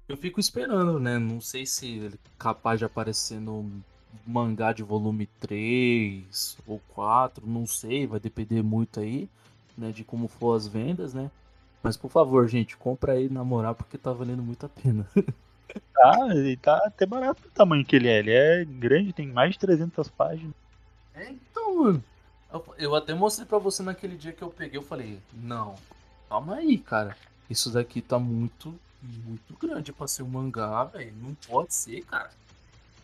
Eu 0.08 0.16
fico 0.16 0.38
esperando, 0.38 1.00
né? 1.00 1.18
Não 1.18 1.40
sei 1.40 1.66
se 1.66 1.98
ele 1.98 2.14
é 2.14 2.30
capaz 2.38 2.78
de 2.78 2.84
aparecer 2.84 3.40
no 3.40 3.82
mangá 4.26 4.72
de 4.72 4.82
volume 4.82 5.26
3 5.40 6.58
ou 6.66 6.80
4, 6.94 7.46
não 7.46 7.66
sei, 7.66 8.06
vai 8.06 8.20
depender 8.20 8.62
muito 8.62 9.00
aí, 9.00 9.28
né, 9.76 9.90
de 9.90 10.04
como 10.04 10.28
for 10.28 10.54
as 10.54 10.66
vendas, 10.66 11.12
né? 11.14 11.30
Mas 11.82 11.96
por 11.96 12.10
favor, 12.10 12.48
gente, 12.48 12.76
compra 12.76 13.12
aí 13.12 13.28
na 13.28 13.44
moral 13.44 13.74
porque 13.74 13.98
tá 13.98 14.12
valendo 14.12 14.42
muito 14.42 14.66
a 14.66 14.68
pena. 14.68 15.06
Tá, 15.92 16.28
ele 16.30 16.56
tá 16.56 16.76
até 16.86 17.04
barato 17.04 17.42
do 17.42 17.50
tamanho 17.50 17.84
que 17.84 17.96
ele 17.96 18.08
é. 18.08 18.18
Ele 18.18 18.30
é 18.30 18.64
grande, 18.64 19.12
tem 19.12 19.26
mais 19.26 19.52
de 19.52 19.58
300 19.58 20.08
páginas. 20.08 20.54
É, 21.14 21.30
então, 21.30 21.82
mano. 21.82 22.04
Eu 22.78 22.94
até 22.94 23.12
mostrei 23.14 23.46
pra 23.46 23.58
você 23.58 23.82
naquele 23.82 24.16
dia 24.16 24.32
que 24.32 24.42
eu 24.42 24.48
peguei. 24.48 24.78
Eu 24.78 24.82
falei, 24.82 25.18
não, 25.34 25.74
calma 26.28 26.56
aí, 26.56 26.78
cara. 26.78 27.16
Isso 27.50 27.70
daqui 27.70 28.00
tá 28.00 28.18
muito, 28.18 28.74
muito 29.02 29.54
grande 29.60 29.92
pra 29.92 30.06
ser 30.06 30.22
um 30.22 30.28
mangá, 30.28 30.84
velho. 30.84 31.12
Não 31.20 31.34
pode 31.46 31.74
ser, 31.74 32.02
cara. 32.02 32.30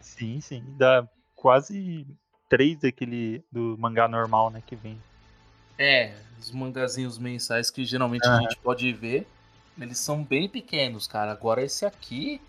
Sim, 0.03 0.41
sim. 0.41 0.63
Dá 0.77 1.09
quase 1.35 2.07
três 2.49 2.79
daquele 2.79 3.43
do 3.51 3.77
mangá 3.79 4.07
normal, 4.07 4.51
né, 4.51 4.63
que 4.67 4.77
vem. 4.77 5.01
É, 5.79 6.15
os 6.39 6.51
mangazinhos 6.51 7.17
mensais 7.17 7.71
que 7.71 7.85
geralmente 7.85 8.27
a 8.27 8.41
gente 8.41 8.59
pode 8.59 8.93
ver, 8.93 9.27
eles 9.81 9.99
são 9.99 10.23
bem 10.23 10.49
pequenos, 10.49 11.07
cara. 11.07 11.33
Agora 11.33 11.63
esse 11.63 11.87
aqui, 11.87 12.41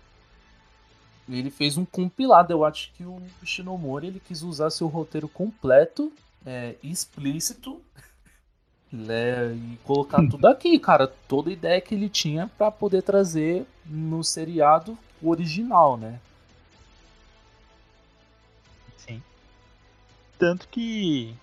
ele 1.28 1.50
fez 1.50 1.78
um 1.78 1.84
compilado. 1.84 2.52
Eu 2.52 2.64
acho 2.64 2.92
que 2.92 3.04
o 3.04 3.22
Shinomori 3.44 4.08
ele 4.08 4.20
quis 4.20 4.42
usar 4.42 4.70
seu 4.70 4.88
roteiro 4.88 5.28
completo, 5.28 6.12
é, 6.44 6.74
explícito, 6.82 7.80
né, 8.92 9.54
e 9.54 9.78
colocar 9.84 10.18
tudo 10.28 10.46
aqui, 10.46 10.78
cara. 10.78 11.06
Toda 11.06 11.50
ideia 11.50 11.80
que 11.80 11.94
ele 11.94 12.08
tinha 12.08 12.50
para 12.58 12.70
poder 12.70 13.02
trazer 13.02 13.64
no 13.86 14.22
seriado 14.22 14.98
original, 15.22 15.96
né? 15.96 16.20
Tanto 20.38 20.68
que, 20.68 21.34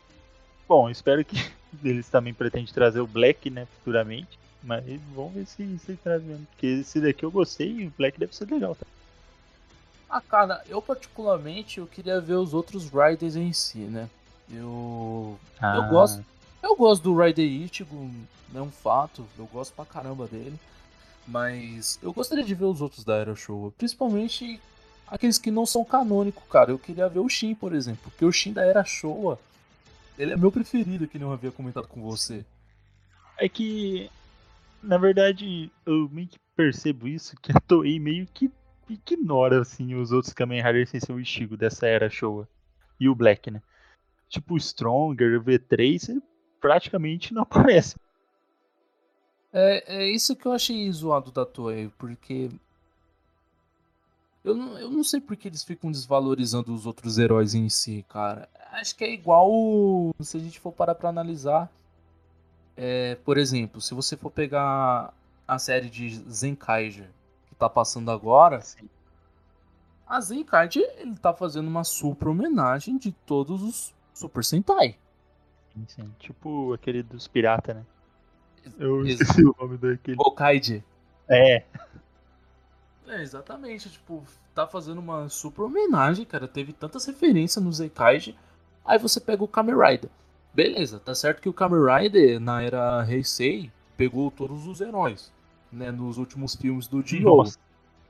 bom, 0.67 0.89
espero 0.89 1.23
que 1.23 1.35
eles 1.83 2.09
também 2.09 2.33
pretendem 2.33 2.71
trazer 2.73 2.99
o 2.99 3.07
Black, 3.07 3.49
né, 3.49 3.67
futuramente. 3.77 4.39
Mas 4.63 4.83
vamos 5.15 5.33
ver 5.33 5.45
se, 5.47 5.79
se 5.79 5.95
traz 5.95 6.21
mesmo. 6.23 6.45
Porque 6.51 6.67
esse 6.67 6.99
daqui 6.99 7.25
eu 7.25 7.31
gostei 7.31 7.71
e 7.71 7.87
o 7.87 7.93
Black 7.97 8.19
deve 8.19 8.35
ser 8.35 8.49
legal, 8.49 8.75
tá? 8.75 8.85
Ah, 10.07 10.21
cara, 10.21 10.61
eu 10.67 10.81
particularmente 10.81 11.79
eu 11.79 11.87
queria 11.87 12.19
ver 12.19 12.35
os 12.35 12.53
outros 12.53 12.89
Riders 12.89 13.35
em 13.35 13.53
si, 13.53 13.79
né? 13.79 14.09
Eu. 14.51 15.39
Ah. 15.59 15.77
Eu 15.77 15.83
gosto. 15.87 16.25
Eu 16.61 16.75
gosto 16.75 17.01
do 17.01 17.17
Rider 17.17 17.45
Ichigo, 17.45 18.11
é 18.53 18.61
um 18.61 18.69
fato. 18.69 19.25
Eu 19.37 19.45
gosto 19.47 19.73
pra 19.73 19.85
caramba 19.85 20.27
dele. 20.27 20.59
Mas 21.27 21.97
eu 22.03 22.11
gostaria 22.11 22.43
de 22.43 22.53
ver 22.53 22.65
os 22.65 22.81
outros 22.81 23.03
da 23.03 23.15
Era 23.15 23.35
Showa. 23.35 23.71
Principalmente 23.77 24.59
aqueles 25.11 25.37
que 25.37 25.51
não 25.51 25.65
são 25.65 25.83
canônicos, 25.83 26.43
cara. 26.49 26.71
Eu 26.71 26.79
queria 26.79 27.09
ver 27.09 27.19
o 27.19 27.27
Shin, 27.27 27.53
por 27.53 27.75
exemplo. 27.75 28.09
Porque 28.09 28.23
o 28.23 28.31
Shin 28.31 28.53
da 28.53 28.63
Era 28.63 28.85
Showa, 28.85 29.37
ele 30.17 30.31
é 30.31 30.37
meu 30.37 30.51
preferido, 30.51 31.07
que 31.07 31.19
não 31.19 31.33
havia 31.33 31.51
comentado 31.51 31.87
com 31.87 32.01
você. 32.01 32.45
É 33.37 33.49
que, 33.49 34.09
na 34.81 34.97
verdade, 34.97 35.69
eu 35.85 36.09
meio 36.09 36.29
que 36.29 36.39
percebo 36.55 37.07
isso, 37.07 37.35
que 37.41 37.51
a 37.51 37.59
Toei 37.59 37.99
meio 37.99 38.25
que 38.25 38.49
ignora, 38.89 39.61
assim, 39.61 39.95
os 39.95 40.11
outros 40.11 40.33
Kamen 40.33 40.63
Rider 40.63 40.87
sem 40.87 40.99
ser 40.99 41.11
o 41.11 41.19
Ichigo 41.19 41.57
dessa 41.57 41.85
Era 41.85 42.09
Showa. 42.09 42.47
E 42.99 43.09
o 43.09 43.15
Black, 43.15 43.51
né? 43.51 43.61
Tipo, 44.29 44.53
o 44.53 44.59
Stronger, 44.59 45.39
o 45.39 45.43
V3, 45.43 46.09
ele 46.09 46.21
praticamente 46.61 47.33
não 47.33 47.41
aparece. 47.43 47.95
É, 49.51 50.03
é 50.03 50.09
isso 50.09 50.35
que 50.35 50.45
eu 50.45 50.53
achei 50.53 50.89
zoado 50.91 51.31
da 51.31 51.45
Toei, 51.45 51.91
porque. 51.97 52.49
Eu 54.43 54.55
não, 54.55 54.77
eu 54.79 54.89
não 54.89 55.03
sei 55.03 55.21
porque 55.21 55.47
eles 55.47 55.63
ficam 55.63 55.91
desvalorizando 55.91 56.73
os 56.73 56.85
outros 56.85 57.17
heróis 57.17 57.53
em 57.53 57.69
si, 57.69 58.03
cara. 58.09 58.49
Acho 58.71 58.95
que 58.95 59.03
é 59.03 59.13
igual. 59.13 59.49
Se 60.19 60.37
a 60.37 60.39
gente 60.39 60.59
for 60.59 60.71
parar 60.71 60.95
pra 60.95 61.09
analisar. 61.09 61.71
É, 62.75 63.15
por 63.23 63.37
exemplo, 63.37 63.79
se 63.79 63.93
você 63.93 64.17
for 64.17 64.31
pegar 64.31 65.13
a 65.47 65.59
série 65.59 65.89
de 65.89 66.09
Zenkaiger 66.31 67.09
que 67.47 67.55
tá 67.55 67.69
passando 67.69 68.09
agora. 68.09 68.61
Sim. 68.61 68.89
A 70.07 70.19
Zenkaiger 70.19 70.89
ele 70.97 71.15
tá 71.15 71.33
fazendo 71.33 71.67
uma 71.67 71.83
super 71.83 72.29
homenagem 72.29 72.97
de 72.97 73.11
todos 73.11 73.61
os 73.61 73.93
Super 74.13 74.43
Sentai. 74.43 74.97
Sim, 75.73 75.85
sim. 75.87 76.15
Tipo 76.19 76.73
aquele 76.73 77.03
dos 77.03 77.27
piratas, 77.27 77.75
né? 77.75 77.85
Eu 78.77 79.05
esqueci 79.05 79.43
o 79.43 79.55
nome 79.59 79.77
daquele. 79.77 80.17
Hokaide. 80.19 80.83
É. 81.29 81.63
É, 83.11 83.21
exatamente. 83.21 83.89
Tipo, 83.89 84.23
tá 84.55 84.65
fazendo 84.65 84.99
uma 84.99 85.27
super 85.27 85.63
homenagem, 85.63 86.25
cara. 86.25 86.47
Teve 86.47 86.71
tantas 86.71 87.05
referências 87.05 87.63
no 87.63 87.71
Zeikaide. 87.71 88.37
Aí 88.85 88.97
você 88.97 89.19
pega 89.19 89.43
o 89.43 89.47
Kamen 89.47 89.75
Rider. 89.75 90.09
Beleza, 90.53 90.99
tá 90.99 91.13
certo 91.13 91.41
que 91.41 91.49
o 91.49 91.53
Kamen 91.53 91.79
Rider, 91.85 92.39
na 92.39 92.61
era 92.61 93.05
Heisei, 93.09 93.71
pegou 93.95 94.29
todos 94.31 94.67
os 94.67 94.81
heróis, 94.81 95.31
né? 95.71 95.91
Nos 95.91 96.17
últimos 96.17 96.55
filmes 96.55 96.87
do 96.87 97.01
Dio. 97.01 97.23
Nossa, 97.23 97.57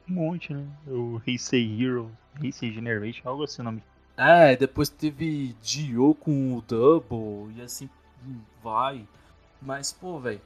um 0.10 0.14
monte, 0.14 0.54
né? 0.54 0.66
O 0.88 1.22
Heisei 1.26 1.84
Hero, 1.84 2.12
Heisei 2.42 2.72
Generation, 2.72 3.30
algo 3.30 3.44
assim 3.44 3.62
o 3.62 3.66
nome. 3.66 3.84
É, 4.18 4.56
depois 4.56 4.90
teve 4.90 5.56
Dio 5.62 6.16
com 6.16 6.58
o 6.58 6.62
Double, 6.62 7.56
e 7.56 7.62
assim 7.62 7.88
vai. 8.64 9.08
Mas, 9.62 9.94
pô, 9.94 10.20
velho, 10.20 10.42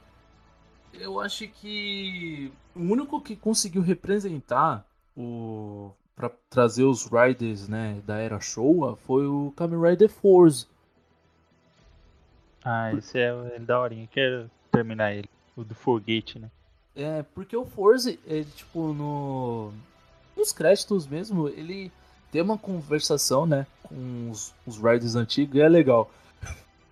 eu 1.00 1.20
acho 1.20 1.46
que 1.48 2.52
o 2.74 2.80
único 2.80 3.20
que 3.20 3.36
conseguiu 3.36 3.82
representar 3.82 4.84
o 5.16 5.90
para 6.14 6.30
trazer 6.48 6.84
os 6.84 7.04
riders, 7.04 7.68
né, 7.68 8.00
da 8.06 8.16
era 8.16 8.40
Showa 8.40 8.96
foi 8.96 9.26
o 9.26 9.52
Kamen 9.54 9.78
Rider 9.78 10.08
Force. 10.08 10.66
Ah, 12.64 12.92
esse 12.94 13.18
é, 13.18 13.28
é 13.54 13.58
daorinha, 13.58 14.08
quero 14.10 14.50
terminar 14.72 15.12
ele, 15.12 15.28
o 15.54 15.62
do 15.62 15.74
foguete, 15.74 16.38
né? 16.38 16.50
É, 16.96 17.22
porque 17.34 17.54
o 17.54 17.66
Force, 17.66 18.18
ele, 18.26 18.46
tipo, 18.56 18.94
no 18.94 19.72
nos 20.34 20.52
créditos 20.52 21.06
mesmo, 21.06 21.48
ele 21.48 21.92
tem 22.32 22.42
uma 22.42 22.58
conversação, 22.58 23.46
né, 23.46 23.66
com 23.82 24.30
os, 24.30 24.54
os 24.66 24.78
riders 24.78 25.14
antigos 25.14 25.54
e 25.54 25.60
é 25.60 25.68
legal. 25.68 26.10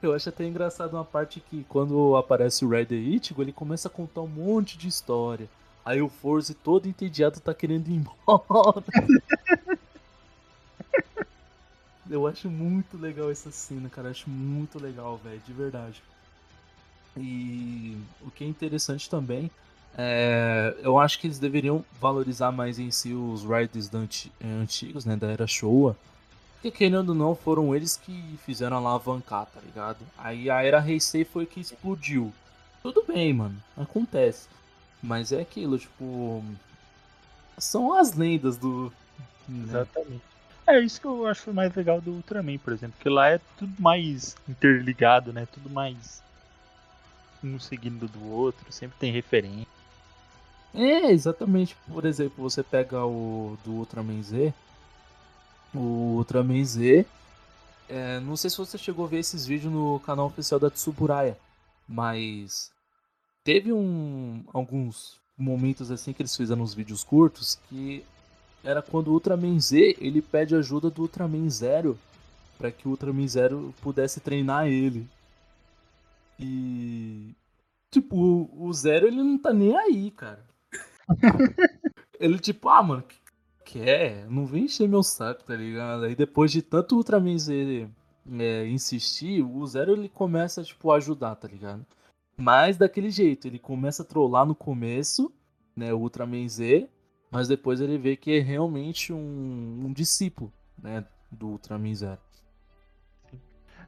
Eu 0.07 0.15
acho 0.15 0.29
até 0.29 0.47
engraçado 0.47 0.95
uma 0.95 1.05
parte 1.05 1.41
que 1.41 1.65
quando 1.69 2.17
aparece 2.17 2.65
o 2.65 2.69
Rider 2.69 2.99
Ichigo, 2.99 3.43
ele 3.43 3.53
começa 3.53 3.89
a 3.89 3.91
contar 3.91 4.21
um 4.23 4.29
monte 4.29 4.77
de 4.77 4.89
história. 4.89 5.49
Aí 5.85 6.01
o 6.01 6.09
Forze 6.09 6.55
todo 6.55 6.89
entediado 6.89 7.41
tá 7.41 7.53
querendo 7.53 7.89
ir 7.89 7.95
embora. 7.97 8.85
Eu 12.09 12.27
acho 12.27 12.51
muito 12.51 12.97
legal 12.97 13.31
essa 13.31 13.51
cena, 13.51 13.89
cara. 13.89 14.09
Eu 14.09 14.13
acho 14.13 14.31
muito 14.31 14.83
legal, 14.83 15.19
velho, 15.23 15.41
de 15.47 15.53
verdade. 15.53 16.03
E 17.17 17.97
o 18.23 18.31
que 18.31 18.45
é 18.45 18.47
interessante 18.47 19.09
também 19.09 19.51
é, 19.97 20.75
eu 20.83 20.99
acho 20.99 21.19
que 21.21 21.27
eles 21.27 21.39
deveriam 21.39 21.85
valorizar 22.01 22.51
mais 22.51 22.79
em 22.79 22.91
si 22.91 23.13
os 23.13 23.45
riders 23.45 23.91
antigos, 24.43 25.05
né, 25.05 25.17
da 25.17 25.29
era 25.29 25.47
Showa, 25.47 25.97
porque 26.65 26.71
querendo 26.71 27.11
ou 27.11 27.15
não, 27.15 27.35
foram 27.35 27.77
eles 27.77 27.99
que 27.99 28.39
fizeram 28.43 28.79
alavancar, 28.79 29.45
tá 29.45 29.61
ligado? 29.61 29.99
Aí 30.17 30.49
a 30.49 30.63
era 30.63 30.83
Heisei 30.83 31.23
foi 31.23 31.45
que 31.45 31.61
explodiu. 31.61 32.33
Tudo 32.83 33.05
bem, 33.07 33.35
mano. 33.35 33.63
Acontece. 33.77 34.49
Mas 35.03 35.31
é 35.31 35.43
aquilo, 35.43 35.79
tipo. 35.79 36.43
São 37.59 37.93
as 37.93 38.15
lendas 38.15 38.57
do. 38.57 38.91
Né? 39.47 39.65
Exatamente. 39.65 40.23
É 40.67 40.81
isso 40.81 40.99
que 40.99 41.07
eu 41.07 41.27
acho 41.27 41.53
mais 41.53 41.75
legal 41.75 42.01
do 42.01 42.13
Ultraman, 42.13 42.57
por 42.57 42.73
exemplo. 42.73 42.97
Que 42.99 43.11
lá 43.11 43.29
é 43.29 43.39
tudo 43.59 43.75
mais 43.79 44.35
interligado, 44.49 45.35
né? 45.35 45.47
Tudo 45.53 45.69
mais. 45.69 46.23
Um 47.43 47.61
seguindo 47.61 48.09
do 48.09 48.25
outro, 48.31 48.73
sempre 48.73 48.97
tem 48.99 49.13
referência. 49.13 49.67
É, 50.73 51.13
exatamente. 51.13 51.77
Por 51.87 52.07
exemplo, 52.07 52.43
você 52.43 52.63
pega 52.63 53.05
o 53.05 53.59
do 53.63 53.73
Ultraman 53.73 54.23
Z, 54.23 54.55
o 55.75 56.17
Ultraman 56.17 56.65
Z. 56.65 57.07
É, 57.89 58.21
não 58.21 58.37
sei 58.37 58.49
se 58.49 58.57
você 58.59 58.79
chegou 58.79 59.05
a 59.05 59.09
ver 59.09 59.19
esses 59.19 59.47
vídeos 59.47 59.73
no 59.73 60.01
canal 60.01 60.27
oficial 60.27 60.59
da 60.59 60.71
Tsuburaya, 60.71 61.37
mas 61.87 62.71
teve 63.43 63.73
um, 63.73 64.43
alguns 64.53 65.21
momentos 65.37 65.91
assim 65.91 66.13
que 66.13 66.23
eles 66.23 66.37
fizeram 66.37 66.63
uns 66.63 66.75
vídeos 66.75 67.05
curtos 67.05 67.59
que 67.69 68.05
era 68.63 68.81
quando 68.81 69.09
o 69.09 69.13
Ultraman 69.13 69.61
Z 69.61 69.97
ele 70.01 70.23
pede 70.23 70.55
ajuda 70.55 70.89
do 70.89 71.03
Ultraman 71.03 71.51
Zero 71.51 71.99
para 72.57 72.71
que 72.71 72.89
o 72.89 72.93
Ultraman 72.93 73.29
Zero 73.29 73.75
pudesse 73.83 74.21
treinar 74.21 74.67
ele. 74.69 75.07
E 76.39 77.35
tipo, 77.91 78.49
o 78.57 78.73
Zero 78.73 79.07
ele 79.07 79.23
não 79.23 79.37
tá 79.37 79.53
nem 79.53 79.77
aí, 79.77 80.11
cara. 80.11 80.43
ele 82.19 82.39
tipo, 82.39 82.69
ah, 82.69 82.83
mano, 82.83 83.03
que 83.03 83.17
quer, 83.65 84.29
não 84.29 84.47
vem 84.47 84.65
encher 84.65 84.89
meu 84.89 85.03
saco, 85.03 85.45
tá 85.45 85.55
ligado? 85.55 86.05
Aí 86.05 86.15
depois 86.15 86.53
de 86.53 86.63
tanto 86.63 86.97
Ultraman 86.97 87.39
Z 87.39 87.89
é, 88.39 88.67
insistir, 88.69 89.43
o 89.43 89.67
Zero 89.67 89.93
ele 89.93 90.09
começa, 90.09 90.63
tipo, 90.63 90.91
a 90.91 90.97
ajudar, 90.97 91.35
tá 91.37 91.49
ligado? 91.49 91.85
Mas 92.37 92.77
daquele 92.77 93.11
jeito, 93.11 93.47
ele 93.47 93.59
começa 93.59 94.03
a 94.03 94.07
trollar 94.07 94.45
no 94.45 94.55
começo, 94.55 95.33
né, 95.77 95.93
o 95.93 95.99
Ultraman 95.99 96.49
Z, 96.49 96.89
mas 97.31 97.49
depois 97.49 97.81
ele 97.81 97.99
vê 97.99 98.17
que 98.17 98.39
é 98.39 98.41
realmente 98.41 99.13
um, 99.13 99.87
um 99.87 99.93
discípulo, 99.93 100.53
né, 100.81 101.05
do 101.31 101.49
Ultraman 101.49 101.95
Zero. 101.95 102.21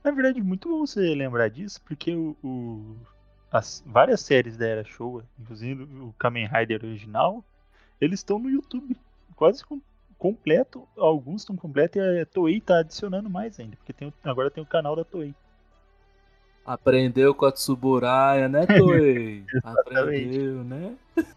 Na 0.03 0.11
verdade, 0.12 0.41
muito 0.41 0.69
bom 0.69 0.87
você 0.87 1.15
lembrar 1.15 1.49
disso, 1.49 1.81
porque 1.85 2.15
o, 2.15 2.37
o 2.43 2.97
as 3.51 3.83
várias 3.87 4.21
séries 4.21 4.57
da 4.57 4.67
Era 4.67 4.85
Showa, 4.85 5.25
inclusive 5.39 5.83
o 5.83 6.15
Kamen 6.19 6.47
Rider 6.47 6.85
original, 6.85 7.45
eles 8.01 8.21
estão 8.21 8.39
no 8.39 8.51
YouTube 8.51 8.97
quase 9.37 9.64
com, 9.64 9.81
completo, 10.18 10.88
alguns 10.96 11.42
estão 11.42 11.55
completos 11.55 12.03
e 12.03 12.20
a 12.20 12.27
Toei 12.27 12.61
tá 12.61 12.79
adicionando 12.79 13.31
mais 13.31 13.61
ainda, 13.61 13.77
porque 13.77 13.92
tem, 13.92 14.12
agora 14.25 14.51
tem 14.51 14.62
o 14.62 14.66
canal 14.66 14.96
da 14.96 15.05
Toei. 15.05 15.35
Aprendeu 16.64 17.33
com 17.33 17.46
a 17.46 17.53
Tsuburaya, 17.53 18.49
né, 18.49 18.66
Toei? 18.66 19.44
Aprendeu, 19.62 20.64
né? 20.64 20.96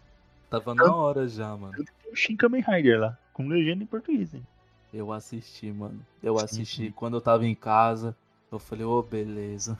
Tava 0.49 0.73
na 0.73 0.95
hora 0.95 1.27
já, 1.27 1.55
mano. 1.55 1.75
Tem 1.75 2.12
o 2.12 2.15
Shin 2.15 2.35
Kamen 2.35 2.63
Rider 2.63 2.99
lá, 2.99 3.17
com 3.31 3.47
legenda 3.47 3.83
em 3.83 3.88
português, 3.88 4.33
hein? 4.33 4.43
Eu 4.91 5.12
assisti, 5.12 5.71
mano. 5.71 6.03
Eu 6.23 6.39
sim, 6.39 6.45
assisti 6.45 6.85
sim. 6.88 6.91
quando 6.91 7.17
eu 7.17 7.21
tava 7.21 7.45
em 7.45 7.53
casa. 7.53 8.15
Eu 8.51 8.57
falei, 8.57 8.83
ô, 8.83 8.97
oh, 8.97 9.03
beleza. 9.03 9.77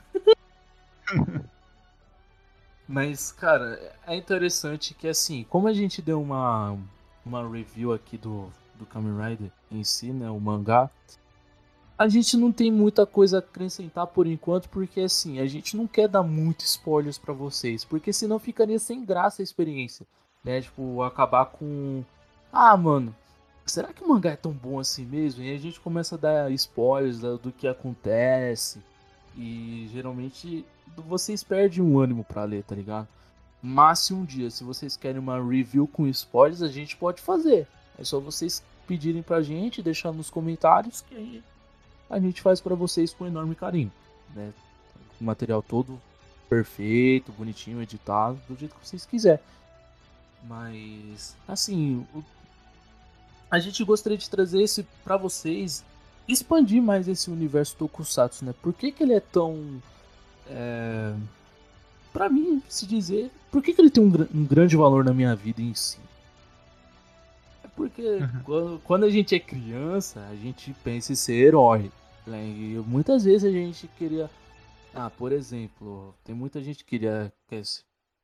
Mas, 2.86 3.32
cara, 3.32 3.96
é 4.06 4.14
interessante 4.14 4.94
que 4.94 5.08
assim, 5.08 5.44
como 5.48 5.66
a 5.66 5.72
gente 5.72 6.00
deu 6.00 6.22
uma, 6.22 6.78
uma 7.30 7.48
review 7.48 7.92
aqui 7.92 8.18
do, 8.18 8.48
do 8.74 8.84
Kamen 8.84 9.16
Rider 9.16 9.50
em 9.70 9.84
si, 9.84 10.12
né? 10.12 10.28
O 10.28 10.40
mangá. 10.40 10.90
A 11.96 12.08
gente 12.08 12.36
não 12.36 12.50
tem 12.50 12.72
muita 12.72 13.06
coisa 13.06 13.36
a 13.36 13.40
acrescentar 13.40 14.06
por 14.06 14.26
enquanto, 14.26 14.68
porque 14.68 15.00
assim, 15.00 15.38
a 15.38 15.46
gente 15.46 15.76
não 15.76 15.86
quer 15.86 16.08
dar 16.08 16.22
muito 16.22 16.60
spoilers 16.60 17.18
para 17.18 17.34
vocês, 17.34 17.84
porque 17.84 18.12
senão 18.12 18.38
ficaria 18.38 18.78
sem 18.78 19.04
graça 19.04 19.42
a 19.42 19.44
experiência, 19.44 20.06
né? 20.42 20.60
Tipo, 20.60 21.02
acabar 21.02 21.46
com. 21.46 22.02
Ah, 22.52 22.76
mano, 22.76 23.14
será 23.66 23.92
que 23.92 24.02
o 24.02 24.08
mangá 24.08 24.30
é 24.30 24.36
tão 24.36 24.52
bom 24.52 24.80
assim 24.80 25.04
mesmo? 25.04 25.44
E 25.44 25.54
a 25.54 25.58
gente 25.58 25.78
começa 25.78 26.16
a 26.16 26.18
dar 26.18 26.50
spoilers 26.52 27.20
do 27.20 27.52
que 27.52 27.68
acontece. 27.68 28.82
E 29.36 29.88
geralmente 29.92 30.66
vocês 30.96 31.44
perdem 31.44 31.82
um 31.82 31.98
ânimo 31.98 32.24
pra 32.24 32.44
ler, 32.44 32.64
tá 32.64 32.74
ligado? 32.74 33.06
Mas 33.62 34.00
se 34.00 34.14
um 34.14 34.24
dia, 34.24 34.50
se 34.50 34.64
vocês 34.64 34.96
querem 34.96 35.18
uma 35.18 35.42
review 35.42 35.86
com 35.86 36.06
spoilers, 36.06 36.62
a 36.62 36.68
gente 36.68 36.96
pode 36.96 37.20
fazer. 37.20 37.66
É 37.98 38.04
só 38.04 38.18
vocês 38.18 38.62
pedirem 38.86 39.22
pra 39.22 39.42
gente, 39.42 39.82
deixar 39.82 40.12
nos 40.12 40.30
comentários 40.30 41.02
que 41.02 41.14
aí 41.14 41.42
a 42.08 42.18
gente 42.18 42.42
faz 42.42 42.60
para 42.60 42.74
vocês 42.74 43.14
com 43.14 43.26
enorme 43.26 43.54
carinho, 43.54 43.92
né? 44.34 44.52
O 45.20 45.24
material 45.24 45.62
todo 45.62 46.00
perfeito, 46.48 47.30
bonitinho, 47.30 47.80
editado, 47.80 48.40
do 48.48 48.56
jeito 48.56 48.74
que 48.74 48.86
vocês 48.86 49.06
quiserem. 49.06 49.38
Mas, 50.42 51.36
assim, 51.46 52.04
o... 52.12 52.24
a 53.48 53.60
gente 53.60 53.84
gostaria 53.84 54.18
de 54.18 54.28
trazer 54.28 54.60
esse 54.62 54.82
para 55.04 55.16
vocês, 55.16 55.84
expandir 56.26 56.82
mais 56.82 57.06
esse 57.06 57.30
universo 57.30 57.76
Tokusatsu, 57.76 58.44
né? 58.44 58.54
Por 58.60 58.72
que, 58.72 58.90
que 58.90 59.04
ele 59.04 59.14
é 59.14 59.20
tão. 59.20 59.80
É... 60.48 61.14
Pra 62.12 62.28
mim, 62.28 62.60
se 62.68 62.86
dizer, 62.86 63.30
por 63.50 63.62
que, 63.62 63.74
que 63.74 63.80
ele 63.80 63.90
tem 63.90 64.02
um, 64.02 64.12
um 64.34 64.44
grande 64.44 64.76
valor 64.76 65.04
na 65.04 65.12
minha 65.12 65.34
vida 65.34 65.60
em 65.60 65.74
si? 65.74 65.98
É 67.64 67.68
porque 67.68 68.02
uhum. 68.02 68.42
quando, 68.44 68.80
quando 68.80 69.04
a 69.04 69.10
gente 69.10 69.34
é 69.34 69.40
criança, 69.40 70.26
a 70.30 70.36
gente 70.36 70.74
pensa 70.84 71.12
em 71.12 71.16
ser 71.16 71.34
herói. 71.34 71.90
Né? 72.26 72.46
E 72.46 72.82
muitas 72.86 73.24
vezes 73.24 73.44
a 73.44 73.50
gente 73.50 73.88
queria. 73.98 74.30
Ah, 74.94 75.10
por 75.10 75.32
exemplo, 75.32 76.14
tem 76.24 76.34
muita 76.34 76.62
gente 76.62 76.84
que 76.84 76.90
queria 76.90 77.32
quer 77.48 77.62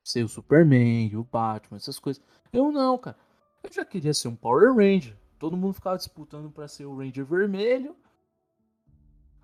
ser 0.05 0.23
o 0.23 0.29
Superman, 0.29 1.15
o 1.17 1.25
Batman, 1.25 1.77
essas 1.77 1.99
coisas. 1.99 2.23
Eu 2.53 2.71
não, 2.71 2.97
cara. 2.97 3.17
Eu 3.63 3.73
já 3.73 3.85
queria 3.85 4.15
ser 4.15 4.29
um 4.29 4.37
Power 4.37 4.75
Ranger. 4.75 5.17
Todo 5.39 5.57
mundo 5.57 5.75
ficava 5.75 5.97
disputando 5.97 6.51
para 6.51 6.69
ser 6.69 6.85
o 6.87 6.97
Ranger 6.97 7.25
vermelho. 7.25 7.95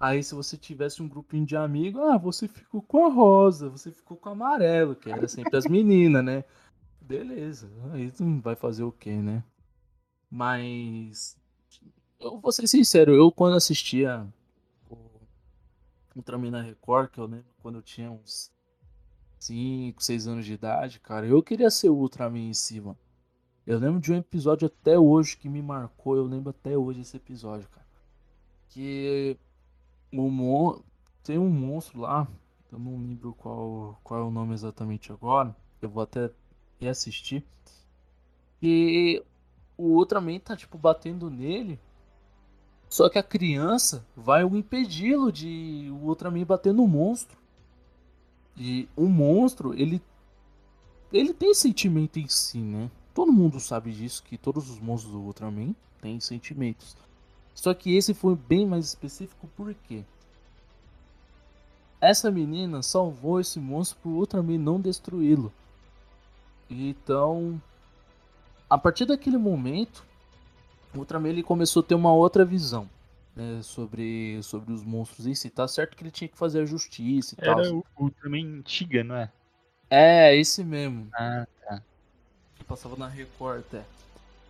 Aí 0.03 0.21
se 0.21 0.35
você 0.35 0.57
tivesse 0.57 1.01
um 1.01 1.09
grupinho 1.09 1.47
de 1.47 1.55
amigos, 1.55 2.03
ah, 2.03 2.19
você 2.19 2.49
ficou 2.49 2.83
com 2.83 3.07
a 3.07 3.09
rosa, 3.09 3.69
você 3.69 3.93
ficou 3.93 4.17
com 4.17 4.31
o 4.31 4.33
amarelo, 4.33 4.97
que 4.97 5.09
era 5.09 5.29
sempre 5.29 5.57
as 5.57 5.65
meninas, 5.65 6.25
né? 6.25 6.43
Beleza. 7.01 7.71
Aí 7.93 8.11
tu 8.11 8.41
vai 8.41 8.57
fazer 8.57 8.83
o 8.83 8.91
quê, 8.91 9.13
né? 9.13 9.45
Mas 10.29 11.39
eu 12.19 12.41
vou 12.41 12.51
ser 12.51 12.67
sincero, 12.67 13.15
eu 13.15 13.31
quando 13.31 13.55
assistia 13.55 14.27
Ultraman 16.17 16.51
na 16.51 16.63
Record, 16.63 17.13
que 17.13 17.21
eu 17.21 17.27
lembro 17.27 17.55
quando 17.63 17.77
eu 17.77 17.83
tinha 17.83 18.11
uns 18.11 18.51
5, 19.39 20.03
6 20.03 20.27
anos 20.27 20.45
de 20.45 20.55
idade, 20.55 20.99
cara, 20.99 21.29
eu 21.29 21.41
queria 21.45 21.71
ser 21.71 21.91
o 21.91 21.95
Ultraman 21.95 22.49
em 22.49 22.55
cima. 22.55 22.99
Eu 23.65 23.79
lembro 23.79 24.01
de 24.01 24.11
um 24.11 24.17
episódio 24.17 24.67
até 24.67 24.99
hoje 24.99 25.37
que 25.37 25.49
me 25.49 25.63
marcou, 25.63 26.17
eu 26.17 26.25
lembro 26.25 26.51
até 26.51 26.77
hoje 26.77 27.03
esse 27.03 27.17
episódio, 27.17 27.69
cara. 27.69 27.87
Que 28.69 29.39
o 30.13 30.31
mon... 30.31 30.81
tem 31.23 31.39
um 31.39 31.51
monstro 31.51 32.01
lá, 32.01 32.29
eu 32.71 32.79
não 32.79 32.97
lembro 32.99 33.35
qual, 33.35 33.99
qual 34.03 34.21
é 34.21 34.23
o 34.25 34.31
nome 34.31 34.55
exatamente 34.55 35.13
agora, 35.13 35.55
eu 35.81 35.89
vou 35.89 36.03
até 36.03 36.31
reassistir. 36.81 37.45
E 38.61 39.23
o 39.77 39.97
Ultraman 39.97 40.39
tá 40.39 40.57
tipo 40.57 40.79
batendo 40.79 41.29
nele 41.29 41.79
só 42.93 43.09
que 43.09 43.19
a 43.19 43.23
criança 43.23 44.07
vai 44.15 44.43
impedi-lo 44.43 45.33
de 45.33 45.89
o 45.91 46.09
Ultraman 46.09 46.45
bater 46.45 46.75
no 46.75 46.87
monstro. 46.87 47.39
E 48.55 48.87
o 48.95 49.07
monstro, 49.07 49.73
ele 49.73 49.99
ele 51.11 51.33
tem 51.33 51.55
sentimento 51.55 52.19
em 52.19 52.29
si, 52.29 52.59
né? 52.59 52.91
Todo 53.15 53.33
mundo 53.33 53.59
sabe 53.61 53.93
disso 53.93 54.23
que 54.23 54.37
todos 54.37 54.69
os 54.69 54.79
monstros 54.79 55.15
do 55.15 55.23
Ultraman 55.23 55.75
têm 56.03 56.21
sentimentos. 56.21 56.95
Só 57.55 57.75
que 57.75 57.97
esse 57.97 58.15
foi 58.15 58.35
bem 58.35 58.67
mais 58.67 58.87
específico 58.87 59.49
porque 59.57 60.05
essa 62.01 62.31
menina 62.31 62.83
salvou 62.83 63.41
esse 63.41 63.61
monstro 63.61 63.99
pro 64.01 64.11
Ultraman 64.11 64.59
não 64.59 64.81
destruí-lo. 64.81 65.53
Então, 66.69 67.63
a 68.69 68.77
partir 68.77 69.05
daquele 69.05 69.37
momento, 69.37 70.05
o 70.95 70.99
Ultraman 70.99 71.29
ele 71.29 71.43
começou 71.43 71.81
a 71.81 71.85
ter 71.85 71.95
uma 71.95 72.13
outra 72.13 72.45
visão 72.45 72.89
né, 73.37 73.61
sobre, 73.63 74.43
sobre 74.43 74.73
os 74.73 74.83
monstros 74.83 75.27
em 75.27 75.35
si. 75.35 75.51
Tá 75.51 75.69
certo 75.69 75.97
que 75.97 76.03
ele 76.03 76.11
tinha 76.11 76.29
que 76.29 76.37
fazer 76.37 76.63
a 76.63 76.67
justiça 76.67 77.35
e 77.35 77.45
Era 77.45 77.55
tal. 77.55 77.65
Era 77.65 77.75
o 77.75 77.85
Ultraman 77.99 78.59
antiga, 78.59 79.05
não 79.05 79.15
é? 79.15 79.31
É, 79.89 80.35
esse 80.35 80.65
mesmo. 80.65 81.09
Ah, 81.15 81.47
tá. 81.65 81.83
Que 82.57 82.65
passava 82.65 82.97
na 82.97 83.07
Record 83.07 83.61
até. 83.61 83.85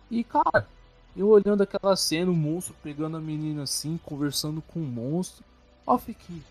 E, 0.09 0.23
cara, 0.23 0.67
eu 1.15 1.27
olhando 1.27 1.61
aquela 1.61 1.95
cena, 1.95 2.31
o 2.31 2.35
monstro 2.35 2.75
pegando 2.81 3.17
a 3.17 3.21
menina 3.21 3.63
assim, 3.63 3.99
conversando 4.03 4.61
com 4.61 4.79
o 4.79 4.83
monstro. 4.83 5.43
Ó, 5.85 5.97
fiquei. 5.97 6.41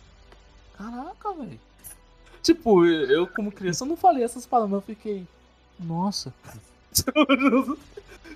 Caraca, 0.77 1.33
velho. 1.35 1.61
Tipo, 2.42 2.85
eu 2.85 3.27
como 3.27 3.53
criança 3.53 3.85
eu 3.85 3.88
não 3.88 3.96
falei 3.96 4.25
essas 4.25 4.46
palavras, 4.46 4.70
mas 4.70 4.88
eu 4.88 4.94
fiquei. 4.94 5.27
Nossa. 5.79 6.33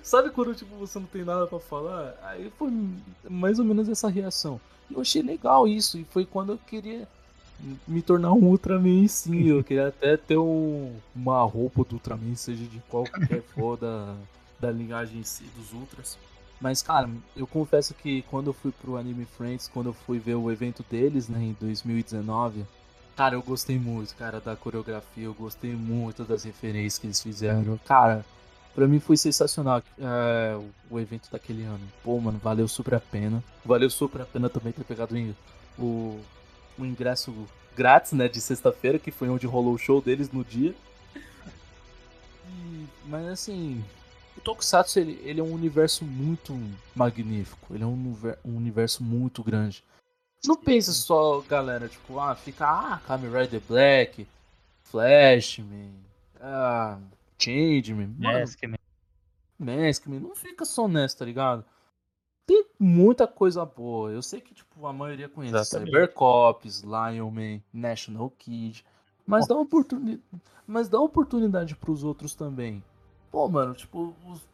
Sabe 0.03 0.29
quando 0.29 0.55
tipo, 0.55 0.75
você 0.77 0.99
não 0.99 1.07
tem 1.07 1.25
nada 1.25 1.45
para 1.47 1.59
falar? 1.59 2.15
Aí 2.23 2.51
foi 2.57 2.71
mais 3.29 3.59
ou 3.59 3.65
menos 3.65 3.89
essa 3.89 4.07
reação. 4.07 4.59
Eu 4.89 5.01
achei 5.01 5.21
legal 5.21 5.67
isso, 5.67 5.97
e 5.97 6.05
foi 6.05 6.25
quando 6.25 6.53
eu 6.53 6.57
queria 6.57 7.07
me 7.87 8.01
tornar 8.01 8.31
um 8.31 8.45
Ultraman 8.45 9.07
sim. 9.07 9.47
Eu 9.47 9.63
queria 9.63 9.87
até 9.87 10.15
ter 10.15 10.37
um, 10.37 10.93
uma 11.15 11.41
roupa 11.43 11.83
do 11.83 11.95
Ultraman, 11.95 12.35
seja 12.35 12.63
de 12.63 12.79
qualquer 12.89 13.41
for 13.53 13.77
da, 14.59 14.71
linhagem 14.71 15.19
em 15.19 15.23
si 15.23 15.43
dos 15.55 15.73
Ultras. 15.73 16.17
Mas, 16.59 16.81
cara, 16.81 17.09
eu 17.35 17.45
confesso 17.45 17.93
que 17.93 18.23
quando 18.23 18.47
eu 18.47 18.53
fui 18.53 18.71
pro 18.71 18.97
Anime 18.97 19.25
Friends, 19.25 19.67
quando 19.67 19.87
eu 19.87 19.93
fui 19.93 20.17
ver 20.17 20.35
o 20.35 20.51
evento 20.51 20.83
deles, 20.89 21.29
né, 21.29 21.39
em 21.39 21.57
2019, 21.59 22.65
cara, 23.15 23.35
eu 23.35 23.43
gostei 23.43 23.77
muito, 23.77 24.15
cara, 24.15 24.39
da 24.39 24.55
coreografia, 24.55 25.25
eu 25.25 25.33
gostei 25.33 25.73
muito 25.73 26.23
das 26.23 26.43
referências 26.43 26.97
que 26.97 27.07
eles 27.07 27.21
fizeram. 27.21 27.79
Cara, 27.85 28.25
Pra 28.77 28.87
mim 28.87 28.99
foi 28.99 29.17
sensacional 29.17 29.81
é, 29.97 30.55
o 30.87 30.99
evento 30.99 31.31
daquele 31.31 31.63
ano. 31.63 31.81
Pô, 32.03 32.19
mano, 32.19 32.37
valeu 32.37 32.67
super 32.67 32.93
a 32.93 32.99
pena. 32.99 33.43
Valeu 33.65 33.89
super 33.89 34.21
a 34.21 34.25
pena 34.25 34.49
também 34.49 34.71
ter 34.71 34.83
pegado 34.83 35.15
o, 35.79 36.19
o 36.77 36.85
ingresso 36.85 37.33
grátis, 37.75 38.11
né, 38.11 38.27
de 38.27 38.39
sexta-feira, 38.39 38.99
que 38.99 39.09
foi 39.09 39.29
onde 39.29 39.47
rolou 39.47 39.73
o 39.73 39.79
show 39.79 39.99
deles 39.99 40.31
no 40.31 40.45
dia. 40.45 40.75
Mas 43.07 43.27
assim, 43.29 43.83
o 44.37 44.41
Tokusatsu 44.41 44.99
ele, 44.99 45.19
ele, 45.23 45.39
é 45.39 45.43
um 45.43 45.53
universo 45.53 46.05
muito 46.05 46.53
magnífico. 46.95 47.73
Ele 47.73 47.83
é 47.83 47.87
um, 47.87 48.15
um 48.45 48.55
universo 48.55 49.03
muito 49.03 49.43
grande. 49.43 49.83
Não 50.45 50.55
pensa 50.55 50.91
só, 50.91 51.41
galera, 51.41 51.87
tipo, 51.89 52.19
ah, 52.19 52.35
fica, 52.35 52.65
ah, 52.65 53.01
Kamen 53.05 53.31
Rider 53.31 53.61
Black, 53.67 54.27
Flashman, 54.83 55.91
ah, 56.39 56.99
Changeman. 57.37 58.15
Maskman. 58.17 58.79
Maskman. 59.59 60.19
Não 60.19 60.35
fica 60.35 60.63
só 60.63 60.87
nessa, 60.87 61.17
tá 61.17 61.25
ligado? 61.25 61.65
Tem 62.45 62.65
muita 62.79 63.27
coisa 63.27 63.65
boa. 63.65 64.11
Eu 64.11 64.21
sei 64.21 64.39
que, 64.39 64.53
tipo, 64.53 64.85
a 64.85 64.93
maioria 64.93 65.27
conhece 65.27 65.65
Cybercops, 65.65 66.81
Lionman, 66.81 67.61
National 67.73 68.29
Kid. 68.37 68.85
Mas 69.25 69.45
dá, 69.45 69.55
oportuni... 69.57 70.21
mas 70.65 70.87
dá 70.87 70.99
oportunidade 70.99 71.75
pros 71.75 72.03
outros 72.03 72.33
também. 72.33 72.81
Pô, 73.31 73.47
mano, 73.47 73.73
tipo, 73.73 74.15
os... 74.25 74.47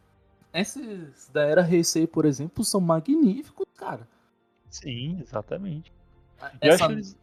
esses 0.54 1.30
da 1.30 1.44
era 1.44 1.68
Heisei, 1.68 2.08
por 2.08 2.26
exemplo, 2.26 2.64
são 2.64 2.82
magníficos, 2.82 3.68
cara. 3.76 4.08
Sim, 4.70 5.20
exatamente. 5.22 5.92
Essa... 6.60 6.66
Eu 6.66 6.74
acho 6.74 6.92
eles... 6.92 7.18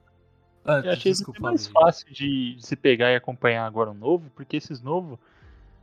ah, 0.65 0.81
eu 0.85 0.93
achei 0.93 1.13
muito 1.13 1.43
mais 1.43 1.67
fácil 1.67 2.13
de, 2.13 2.55
de 2.55 2.67
se 2.67 2.77
pegar 2.77 3.11
e 3.11 3.17
acompanhar 3.17 3.67
agora 3.67 3.91
o 3.91 3.95
novo, 3.95 4.31
porque 4.35 4.57
esses 4.57 4.81
novos 4.81 5.19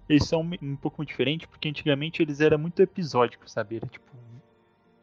eles 0.09 0.25
são 0.25 0.41
um 0.61 0.75
pouco 0.75 1.05
diferentes, 1.05 1.47
porque 1.47 1.67
antigamente 1.67 2.21
eles 2.21 2.39
eram 2.39 2.57
muito 2.57 2.81
episódicos, 2.81 3.51
sabe? 3.51 3.75
Era 3.77 3.87
tipo. 3.87 4.07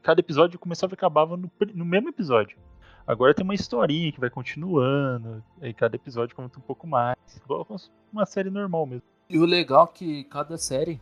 Cada 0.03 0.20
episódio 0.20 0.59
começava 0.59 0.92
e 0.92 0.96
acabava 0.96 1.37
no, 1.37 1.50
no 1.74 1.85
mesmo 1.85 2.09
episódio. 2.09 2.59
Agora 3.07 3.35
tem 3.35 3.44
uma 3.44 3.55
historinha 3.55 4.11
que 4.12 4.20
vai 4.20 4.31
continuando, 4.31 5.42
e 5.61 5.72
cada 5.74 5.96
episódio 5.96 6.35
conta 6.35 6.59
um 6.59 6.62
pouco 6.62 6.87
mais. 6.87 7.16
Igual 7.42 7.66
uma 8.12 8.24
série 8.24 8.50
normal 8.50 8.87
mesmo. 8.87 9.07
E 9.35 9.38
o 9.38 9.44
legal 9.44 9.90
é 9.92 9.99
que 9.99 10.25
cada 10.25 10.57
série 10.57 11.01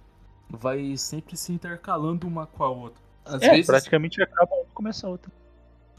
vai 0.48 0.96
sempre 0.96 1.36
se 1.36 1.52
intercalando 1.52 2.26
uma 2.26 2.46
com 2.46 2.64
a 2.64 2.70
outra. 2.70 3.02
Às 3.26 3.42
é, 3.42 3.50
vezes. 3.50 3.66
praticamente 3.66 4.22
acaba 4.22 4.54
um 4.54 4.62
e 4.62 4.72
começa 4.72 5.06
outro. 5.06 5.30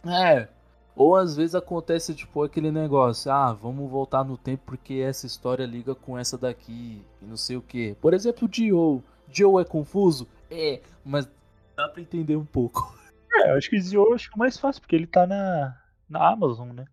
É. 0.04 0.48
Ou 0.96 1.16
às 1.16 1.36
vezes 1.36 1.54
acontece, 1.54 2.16
tipo, 2.16 2.42
aquele 2.42 2.72
negócio, 2.72 3.32
ah, 3.32 3.54
vamos 3.54 3.88
voltar 3.88 4.24
no 4.24 4.36
tempo 4.36 4.64
porque 4.66 4.96
essa 4.96 5.28
história 5.28 5.64
liga 5.64 5.94
com 5.94 6.18
essa 6.18 6.36
daqui, 6.36 7.06
e 7.22 7.26
não 7.26 7.38
sei 7.38 7.56
o 7.56 7.62
que. 7.62 7.94
Por 8.02 8.16
exemplo, 8.16 8.48
o 8.48 8.52
Joe. 8.52 9.04
Joe 9.32 9.62
é 9.62 9.66
confuso? 9.66 10.28
É, 10.50 10.82
mas 11.06 11.30
dá 11.76 11.88
pra 11.88 12.02
entender 12.02 12.36
um 12.36 12.46
pouco. 12.46 12.98
É, 13.36 13.50
eu 13.50 13.58
acho 13.58 13.68
que 13.68 13.78
o 13.78 13.82
Zio 13.82 14.06
eu 14.06 14.14
acho 14.14 14.30
que 14.30 14.36
é 14.36 14.38
mais 14.38 14.60
fácil, 14.60 14.80
porque 14.80 14.96
ele 14.96 15.08
tá 15.08 15.26
na, 15.26 15.76
na 16.08 16.32
Amazon, 16.32 16.70
né? 16.70 16.86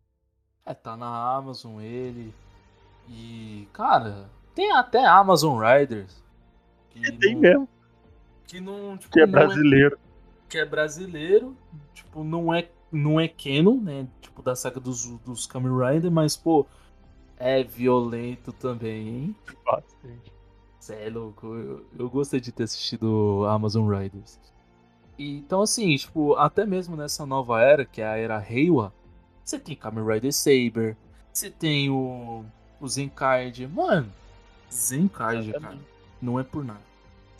É, 0.64 0.72
tá 0.72 0.96
na 0.96 1.34
Amazon 1.36 1.82
ele. 1.82 2.32
E, 3.06 3.68
cara, 3.74 4.30
tem 4.54 4.72
até 4.72 5.04
Amazon 5.04 5.60
Riders. 5.60 6.22
Que 6.90 7.00
E 7.08 7.12
tem 7.12 7.34
não- 7.34 7.40
mesmo, 7.40 7.68
Que 8.46 8.60
não, 8.60 8.96
tipo, 8.98 9.12
que 9.12 9.20
é 9.20 9.26
não 9.26 9.32
brasileiro. 9.32 9.98
que 10.48 10.58
é 10.58 10.64
brasileiro, 10.64 11.56
tipo, 11.94 12.24
não 12.24 12.52
é, 12.52 12.68
não 12.90 13.20
é 13.20 13.28
canon, 13.28 13.80
né? 13.80 14.06
Tipo, 14.20 14.42
da 14.42 14.56
saga 14.56 14.80
dos, 14.80 15.06
dos 15.20 15.46
Kamen 15.46 15.72
Rider, 15.78 16.10
mas, 16.10 16.36
pô, 16.36 16.66
é 17.38 17.62
violento 17.62 18.52
também, 18.52 19.08
hein? 19.08 19.36
Bastante. 19.64 20.32
Cê 20.80 20.94
é 20.94 21.10
louco, 21.10 21.46
eu, 21.46 21.86
eu 21.98 22.10
gostei 22.10 22.40
de 22.40 22.50
ter 22.52 22.64
assistido 22.64 23.44
Amazon 23.48 23.88
Riders. 23.88 24.38
Então, 25.18 25.62
assim, 25.62 25.94
tipo, 25.96 26.34
até 26.36 26.64
mesmo 26.64 26.96
nessa 26.96 27.26
nova 27.26 27.60
era, 27.60 27.84
que 27.84 28.00
é 28.00 28.06
a 28.06 28.16
era 28.16 28.38
Reiwa, 28.38 28.92
você 29.44 29.58
tem 29.58 29.76
Kamen 29.76 30.04
Rider 30.06 30.32
Saber, 30.32 30.96
você 31.32 31.50
tem 31.50 31.90
o, 31.90 32.44
o 32.80 32.88
Zenkaiger. 32.88 33.68
Mano, 33.68 34.10
Zenkaiger, 34.72 35.60
cara, 35.60 35.78
não 36.20 36.38
é 36.38 36.42
por 36.42 36.64
nada. 36.64 36.80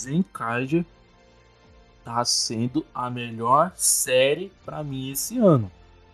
Zenkaiger 0.01 0.85
tá 2.05 2.25
sendo 2.25 2.85
a 2.95 3.11
melhor 3.11 3.73
série 3.77 4.51
pra 4.65 4.83
mim 4.83 5.11
esse 5.11 5.39
ano. 5.39 5.71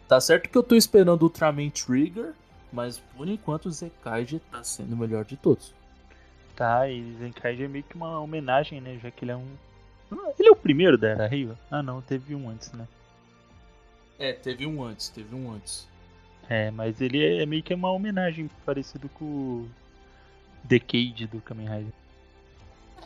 Tá 0.08 0.20
certo 0.20 0.48
que 0.48 0.56
eu 0.56 0.62
tô 0.62 0.74
esperando 0.74 1.22
Ultraman 1.22 1.70
Trigger, 1.70 2.32
mas 2.72 2.98
por 3.16 3.28
enquanto 3.28 3.66
o 3.66 3.70
Zenkaiger 3.72 4.40
tá 4.50 4.62
sendo 4.62 4.92
o 4.94 4.96
melhor 4.96 5.24
de 5.24 5.36
todos. 5.36 5.74
Tá, 6.56 6.88
e 6.88 7.14
Zenkai 7.18 7.62
é 7.62 7.68
meio 7.68 7.84
que 7.84 7.94
uma 7.94 8.18
homenagem, 8.18 8.80
né? 8.80 8.98
Já 9.02 9.10
que 9.10 9.24
ele 9.24 9.32
é 9.32 9.36
um. 9.36 9.46
Ah, 10.10 10.32
Ele 10.38 10.48
é 10.48 10.50
o 10.50 10.56
primeiro 10.56 10.96
da 10.96 11.08
Era 11.08 11.26
Reiwa? 11.26 11.58
Ah 11.70 11.82
não, 11.82 12.00
teve 12.00 12.34
um 12.34 12.48
antes, 12.48 12.72
né? 12.72 12.88
É, 14.18 14.32
teve 14.32 14.66
um 14.66 14.82
antes, 14.82 15.10
teve 15.10 15.34
um 15.34 15.52
antes. 15.52 15.86
É, 16.48 16.70
mas 16.70 17.00
ele 17.00 17.22
é 17.22 17.44
meio 17.44 17.62
que 17.62 17.74
uma 17.74 17.90
homenagem 17.90 18.48
parecido 18.64 19.08
com 19.10 19.24
o 19.24 19.70
Decade 20.66 21.26
do 21.26 21.40
Kamen 21.40 21.68
Rider. 21.68 21.92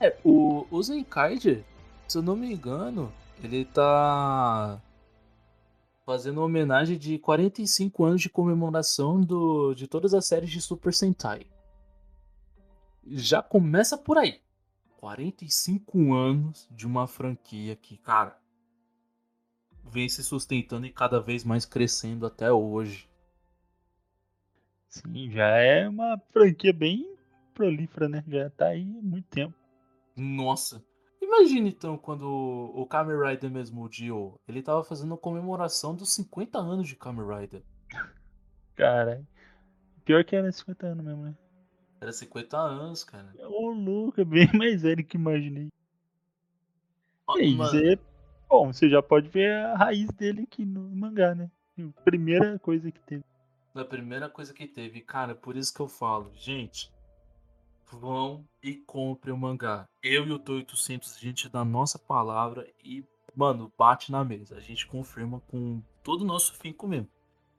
É, 0.01 0.17
o, 0.25 0.67
o 0.71 0.83
Zenkaiger, 0.83 1.63
se 2.09 2.17
eu 2.17 2.23
não 2.23 2.35
me 2.35 2.53
engano, 2.53 3.13
ele 3.43 3.67
tá 3.67 4.81
fazendo 6.07 6.41
homenagem 6.41 6.99
de 6.99 7.19
45 7.19 8.05
anos 8.05 8.23
de 8.23 8.31
comemoração 8.31 9.21
do, 9.21 9.75
de 9.75 9.87
todas 9.87 10.15
as 10.15 10.27
séries 10.27 10.51
de 10.51 10.61
Super 10.61 10.95
Sentai. 10.95 11.47
Já 13.07 13.43
começa 13.43 13.97
por 13.97 14.17
aí. 14.17 14.41
45 14.97 16.13
anos 16.15 16.67
de 16.71 16.87
uma 16.87 17.07
franquia 17.07 17.77
que, 17.77 17.97
cara, 17.99 18.39
vem 19.85 20.09
se 20.09 20.23
sustentando 20.23 20.87
e 20.87 20.93
cada 20.93 21.21
vez 21.21 21.45
mais 21.45 21.65
crescendo 21.65 22.27
até 22.27 22.51
hoje. 22.51 23.09
Sim, 24.89 25.31
já 25.31 25.49
é 25.57 25.89
uma 25.89 26.19
franquia 26.33 26.73
bem 26.73 27.20
prolífera, 27.61 28.09
né? 28.09 28.25
Já 28.27 28.49
tá 28.51 28.69
aí 28.69 28.97
há 28.99 29.03
muito 29.03 29.29
tempo. 29.29 29.55
Nossa. 30.17 30.83
Imagina 31.21 31.69
então 31.69 31.99
quando 31.99 32.25
o 32.27 32.87
Kamen 32.87 33.17
Rider 33.21 33.51
mesmo, 33.51 33.83
o 33.85 33.89
Dio, 33.89 34.41
ele 34.49 34.63
tava 34.63 34.83
fazendo 34.83 35.15
a 35.15 35.19
comemoração 35.19 35.95
dos 35.95 36.13
50 36.15 36.59
anos 36.59 36.89
de 36.89 36.97
Kamen 36.97 37.27
Rider. 37.27 37.63
Cara, 38.75 39.23
pior 40.05 40.25
que 40.25 40.35
era 40.35 40.51
50 40.51 40.87
anos 40.87 41.05
mesmo, 41.05 41.23
né? 41.25 41.35
Era 42.01 42.13
50 42.13 42.57
anos, 42.59 43.05
cara. 43.05 43.31
Ô 43.47 43.71
louco, 43.71 44.21
é 44.21 44.25
bem 44.25 44.49
mais 44.57 44.83
velho 44.83 45.05
que 45.05 45.17
imaginei. 45.19 45.69
Ó, 47.27 47.39
E 47.39 47.43
aí, 47.43 47.55
mano, 47.55 47.71
você, 47.71 47.99
bom, 48.49 48.73
você 48.73 48.89
já 48.89 49.03
pode 49.03 49.29
ver 49.29 49.53
a 49.55 49.77
raiz 49.77 50.09
dele 50.13 50.43
aqui 50.43 50.65
no 50.65 50.83
mangá, 50.97 51.35
né? 51.35 51.51
A 51.79 52.03
primeira 52.03 52.59
coisa 52.59 52.91
que 52.91 53.01
teve. 53.01 53.25
a 53.75 53.85
primeira 53.85 54.29
coisa 54.29 54.53
que 54.55 54.67
teve, 54.67 55.01
cara, 55.01 55.35
por 55.35 55.57
isso 55.57 55.73
que 55.73 55.81
eu 55.81 55.89
falo, 55.89 56.31
gente, 56.35 56.91
vão 57.97 58.47
e 58.63 58.75
comprem 58.75 59.35
o 59.35 59.39
mangá. 59.39 59.89
Eu 60.03 60.27
e 60.27 60.33
o 60.33 60.39
Tô 60.39 60.55
800, 60.55 61.17
a 61.17 61.19
gente 61.19 61.49
dá 61.49 61.61
a 61.61 61.65
nossa 61.65 61.99
palavra 61.99 62.67
e, 62.85 63.05
mano, 63.35 63.73
bate 63.77 64.13
na 64.13 64.25
mesa. 64.25 64.57
A 64.57 64.61
gente 64.61 64.87
confirma 64.87 65.41
com 65.49 65.83
todo 66.03 66.23
o 66.23 66.27
nosso 66.27 66.55
finco 66.55 66.87
mesmo. 66.87 67.09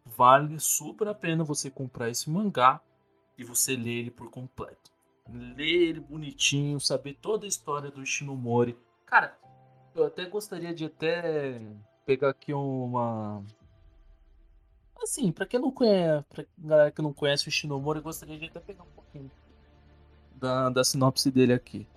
Vale 0.06 0.60
super 0.60 1.08
a 1.08 1.14
pena 1.14 1.44
você 1.44 1.70
comprar 1.70 2.10
esse 2.10 2.30
mangá 2.30 2.82
e 3.38 3.44
você 3.44 3.76
ler 3.76 4.00
ele 4.00 4.12
por 4.12 4.30
completo. 4.30 4.92
Ler 5.30 5.90
ele 5.90 6.00
bonitinho, 6.00 6.80
saber 6.80 7.14
toda 7.16 7.46
a 7.46 7.50
história 7.50 7.92
do 7.92 8.06
Shinomori. 8.06 8.78
Cara, 9.06 9.38
eu 9.96 10.06
até 10.06 10.26
gostaria 10.26 10.74
de 10.74 10.86
até 10.86 11.62
pegar 12.06 12.30
aqui 12.30 12.54
uma 12.54 13.44
Assim, 15.02 15.32
pra 15.32 15.48
quem 15.48 15.60
não 15.60 15.72
conhece, 15.72 16.26
pra 16.30 16.46
galera 16.58 16.92
que 16.92 17.02
não 17.02 17.12
conhece 17.12 17.48
o 17.48 17.52
Shinomori, 17.52 18.00
eu 18.00 18.04
gostaria 18.04 18.38
de 18.38 18.46
até 18.46 18.60
pegar 18.60 18.84
um 18.84 18.92
pouquinho 18.92 19.32
da, 20.42 20.70
da 20.70 20.84
sinopse 20.84 21.30
dele 21.30 21.54
aqui. 21.54 21.88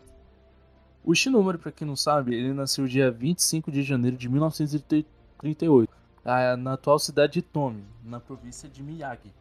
O 1.02 1.14
Shinomori, 1.14 1.58
pra 1.58 1.72
quem 1.72 1.86
não 1.86 1.96
sabe, 1.96 2.34
ele 2.34 2.52
nasceu 2.52 2.86
dia 2.86 3.10
25 3.10 3.72
de 3.72 3.82
janeiro 3.82 4.16
de 4.16 4.28
1938, 4.28 5.90
ah, 6.24 6.56
na 6.56 6.74
atual 6.74 6.98
cidade 6.98 7.34
de 7.34 7.42
Tomi, 7.42 7.84
na 8.04 8.20
província 8.20 8.68
de 8.68 8.82
Miyagi. 8.82 9.32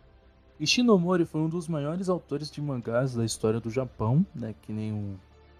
E 0.59 0.67
Shinomori 0.67 1.25
foi 1.25 1.41
um 1.41 1.49
dos 1.49 1.67
maiores 1.67 2.09
autores 2.09 2.49
de 2.49 2.61
mangás 2.61 3.13
da 3.13 3.23
história 3.23 3.59
do 3.59 3.69
Japão, 3.69 4.25
né, 4.33 4.55
que 4.61 4.71
nem 4.71 4.91
o 4.91 5.19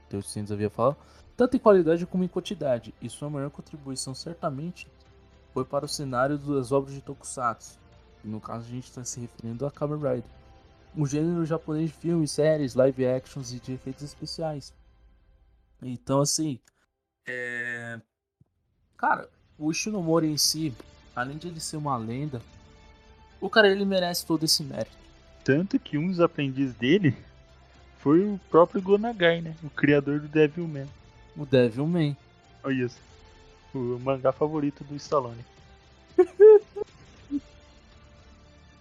T800 0.10 0.52
havia 0.52 0.70
falado, 0.70 0.98
tanto 1.36 1.56
em 1.56 1.60
qualidade 1.60 2.06
como 2.06 2.24
em 2.24 2.28
quantidade, 2.28 2.94
e 3.02 3.10
sua 3.10 3.30
maior 3.30 3.50
contribuição 3.50 4.14
certamente 4.14 4.88
foi 5.54 5.64
para 5.64 5.86
o 5.86 5.90
cenário 5.90 6.38
das 6.38 6.72
obras 6.72 6.94
de 6.94 7.02
Tokusatsu. 7.02 7.80
E 8.24 8.28
no 8.28 8.40
caso 8.40 8.66
a 8.66 8.70
gente 8.70 8.86
está 8.90 9.04
se 9.04 9.20
referindo 9.20 9.66
a 9.66 9.72
Kamen 9.72 9.98
Rider. 9.98 10.43
Um 10.96 11.06
gênero 11.06 11.46
japonês 11.46 11.90
de 11.90 11.98
filmes, 11.98 12.32
séries, 12.32 12.76
live 12.76 13.06
actions 13.06 13.52
e 13.52 13.60
de 13.60 13.74
efeitos 13.74 14.04
especiais. 14.04 14.74
Então 15.82 16.22
assim, 16.22 16.60
é... 17.28 18.00
Cara, 18.98 19.30
o 19.58 19.74
Shinomori 19.74 20.28
em 20.28 20.38
si, 20.38 20.74
além 21.16 21.38
de 21.38 21.48
ele 21.48 21.60
ser 21.60 21.78
uma 21.78 21.98
lenda, 21.98 22.42
o 23.40 23.50
cara 23.50 23.70
ele 23.70 23.86
merece 23.86 24.26
todo 24.26 24.44
esse 24.44 24.64
mérito. 24.64 24.98
Tanto 25.44 25.80
que 25.80 25.98
um 25.98 26.08
dos 26.08 26.20
aprendizes 26.20 26.74
dele 26.76 27.16
foi 27.98 28.22
o 28.22 28.40
próprio 28.50 28.82
Gonagai, 28.82 29.42
né? 29.42 29.56
O 29.64 29.70
criador 29.70 30.20
do 30.20 30.28
Devilman. 30.28 30.88
O 31.36 31.46
Devilman. 31.46 32.16
Olha 32.64 32.86
isso. 32.86 33.00
O 33.74 34.00
mangá 34.00 34.32
favorito 34.32 34.84
do 34.84 34.96
Stallone. 34.96 35.46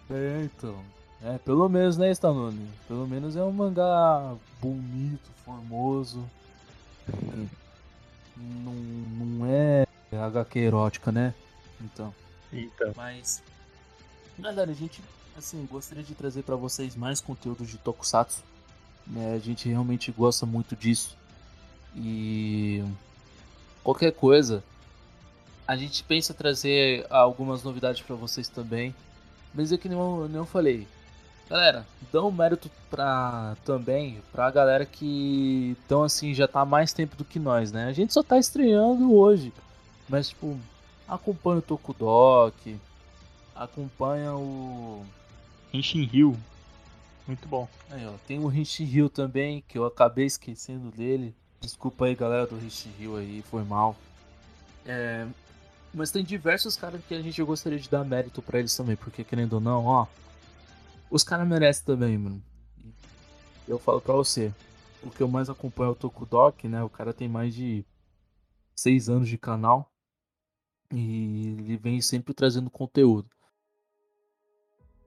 É, 0.09 0.43
então. 0.43 0.83
É, 1.23 1.37
pelo 1.37 1.69
menos, 1.69 1.97
né, 1.97 2.11
Stallone? 2.11 2.69
Pelo 2.85 3.07
menos 3.07 3.37
é 3.37 3.43
um 3.43 3.51
mangá 3.51 4.35
bonito, 4.61 5.31
formoso. 5.45 6.29
Não, 8.35 8.73
não 8.73 9.45
é 9.45 9.87
HQ 10.11 10.59
erótica, 10.59 11.11
né? 11.13 11.33
Então. 11.79 12.13
Então, 12.51 12.93
Mas. 12.95 13.41
Galera, 14.37 14.71
a 14.71 14.73
gente, 14.73 15.01
assim, 15.37 15.65
gostaria 15.71 16.03
de 16.03 16.13
trazer 16.13 16.43
pra 16.43 16.57
vocês 16.57 16.93
mais 16.95 17.21
conteúdo 17.21 17.65
de 17.65 17.77
Tokusatsu. 17.77 18.43
Né? 19.07 19.33
A 19.33 19.39
gente 19.39 19.69
realmente 19.69 20.11
gosta 20.11 20.45
muito 20.45 20.75
disso. 20.75 21.15
E. 21.95 22.83
Qualquer 23.81 24.11
coisa. 24.11 24.61
A 25.65 25.77
gente 25.77 26.03
pensa 26.03 26.33
trazer 26.33 27.05
algumas 27.09 27.63
novidades 27.63 28.01
pra 28.01 28.15
vocês 28.15 28.49
também. 28.49 28.93
Mas 29.53 29.71
é 29.71 29.77
que 29.77 29.87
nem 29.87 29.97
eu, 29.97 30.27
nem 30.27 30.37
eu 30.37 30.45
falei. 30.45 30.85
Galera, 31.49 31.85
dão 32.11 32.31
mérito 32.31 32.69
pra 32.89 33.55
também 33.65 34.21
pra 34.31 34.49
galera 34.49 34.85
que 34.85 35.75
então 35.85 36.03
assim 36.03 36.33
já 36.33 36.47
tá 36.47 36.65
mais 36.65 36.93
tempo 36.93 37.15
do 37.15 37.25
que 37.25 37.37
nós, 37.37 37.71
né? 37.71 37.85
A 37.85 37.93
gente 37.93 38.13
só 38.13 38.23
tá 38.23 38.37
estreando 38.37 39.13
hoje. 39.13 39.53
Mas 40.07 40.29
tipo, 40.29 40.57
acompanha 41.07 41.59
o 41.59 41.61
Tokudok, 41.61 42.79
acompanha 43.55 44.33
o. 44.33 45.05
Henshin 45.73 46.09
Hill. 46.11 46.37
Muito 47.27 47.47
bom. 47.47 47.67
Aí, 47.89 48.05
ó, 48.05 48.11
tem 48.27 48.39
o 48.39 48.47
Rishi 48.47 48.83
Hill 48.83 49.09
também, 49.09 49.63
que 49.67 49.77
eu 49.77 49.85
acabei 49.85 50.25
esquecendo 50.25 50.91
dele. 50.91 51.33
Desculpa 51.61 52.05
aí, 52.05 52.15
galera 52.15 52.45
do 52.45 52.57
Rishi 52.57 52.89
Hill 52.99 53.15
aí, 53.15 53.41
foi 53.49 53.63
mal. 53.63 53.95
É, 54.85 55.25
mas 55.93 56.11
tem 56.11 56.23
diversos 56.23 56.75
caras 56.75 57.01
que 57.07 57.13
a 57.13 57.21
gente 57.21 57.41
gostaria 57.41 57.79
de 57.79 57.89
dar 57.89 58.03
mérito 58.03 58.41
pra 58.41 58.59
eles 58.59 58.75
também, 58.75 58.97
porque 58.97 59.23
querendo 59.23 59.53
ou 59.53 59.61
não, 59.61 59.85
ó, 59.85 60.05
os 61.13 61.23
caras 61.23 61.47
merecem 61.47 61.85
também, 61.85 62.17
mano. 62.17 62.43
Eu 63.67 63.77
falo 63.77 64.01
pra 64.01 64.15
você, 64.15 64.51
o 65.03 65.11
que 65.11 65.21
eu 65.21 65.27
mais 65.27 65.47
acompanho 65.47 65.89
é 65.89 65.91
o 65.91 65.95
Tokudok, 65.95 66.67
né? 66.67 66.83
O 66.83 66.89
cara 66.89 67.13
tem 67.13 67.29
mais 67.29 67.53
de 67.53 67.85
seis 68.75 69.09
anos 69.09 69.29
de 69.29 69.37
canal. 69.37 69.91
E 70.91 71.49
ele 71.59 71.77
vem 71.77 72.01
sempre 72.01 72.33
trazendo 72.33 72.67
conteúdo. 72.67 73.29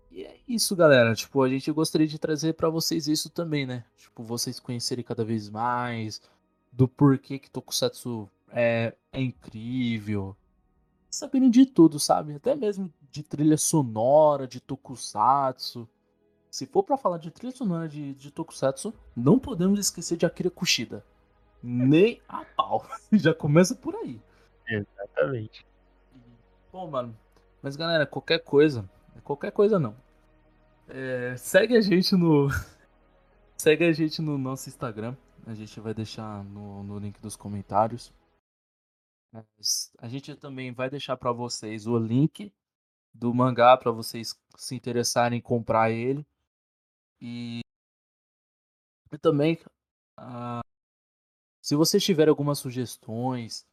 E 0.09 0.23
é 0.23 0.39
isso, 0.47 0.77
galera. 0.77 1.13
Tipo, 1.13 1.43
a 1.43 1.49
gente 1.49 1.73
gostaria 1.73 2.07
de 2.07 2.21
trazer 2.21 2.55
para 2.55 2.71
vocês 2.71 3.09
isso 3.09 3.29
também, 3.29 3.67
né? 3.67 3.85
Tipo, 3.97 4.23
vocês 4.23 4.61
conhecerem 4.61 5.05
cada 5.05 5.25
vez 5.25 5.51
mais 5.51 6.23
do 6.73 6.87
porquê 6.87 7.37
que 7.37 7.51
Tokusatsu 7.51 8.31
é, 8.51 8.95
é 9.11 9.21
incrível. 9.21 10.37
Sabendo 11.11 11.51
de 11.51 11.67
tudo, 11.67 11.99
sabe? 11.99 12.35
Até 12.35 12.55
mesmo 12.55 12.93
de 13.11 13.25
trilha 13.25 13.57
sonora, 13.57 14.47
de 14.47 14.61
Tokusatsu. 14.61 15.89
Se 16.57 16.65
for 16.65 16.83
para 16.83 16.97
falar 16.97 17.19
de 17.19 17.31
trilha 17.31 17.55
sonora 17.55 17.87
de, 17.87 18.15
de 18.15 18.31
Tokusatsu, 18.31 18.95
não 19.15 19.39
podemos 19.39 19.79
esquecer 19.79 20.17
de 20.17 20.25
Akira 20.25 20.51
Kushida. 20.51 21.05
Nem 21.63 22.19
a 22.27 22.47
pau. 22.47 22.83
Já 23.13 23.35
começa 23.35 23.75
por 23.75 23.95
aí. 23.95 24.19
Exatamente. 24.67 25.67
Bom, 26.73 26.91
mano. 26.91 27.15
Mas 27.61 27.77
galera, 27.77 28.07
qualquer 28.07 28.39
coisa. 28.39 28.89
Qualquer 29.23 29.53
coisa 29.53 29.79
não. 29.79 29.95
É, 30.89 31.37
segue 31.37 31.77
a 31.77 31.81
gente 31.83 32.17
no. 32.17 32.49
segue 33.59 33.85
a 33.85 33.93
gente 33.93 34.23
no 34.23 34.39
nosso 34.39 34.71
Instagram. 34.71 35.15
A 35.47 35.53
gente 35.53 35.79
vai 35.79 35.93
deixar 35.93 36.43
no, 36.43 36.83
no 36.83 36.99
link 36.99 37.21
dos 37.21 37.37
comentários. 37.37 38.11
A 39.99 40.09
gente 40.09 40.35
também 40.37 40.73
vai 40.73 40.89
deixar 40.89 41.19
para 41.19 41.33
vocês 41.33 41.87
o 41.87 41.99
link 41.99 42.51
do 43.13 43.35
mangá 43.35 43.77
para 43.77 43.93
vocês 43.93 44.35
se 44.57 44.75
interessarem 44.75 45.39
em 45.39 45.43
comprar 45.43 45.91
ele. 45.91 46.27
E, 47.27 47.59
e 49.13 49.19
também, 49.19 49.59
uh, 50.17 50.63
se 51.61 51.75
vocês 51.75 52.05
tiverem 52.05 52.31
algumas 52.31 52.61
sugestões 52.61 53.67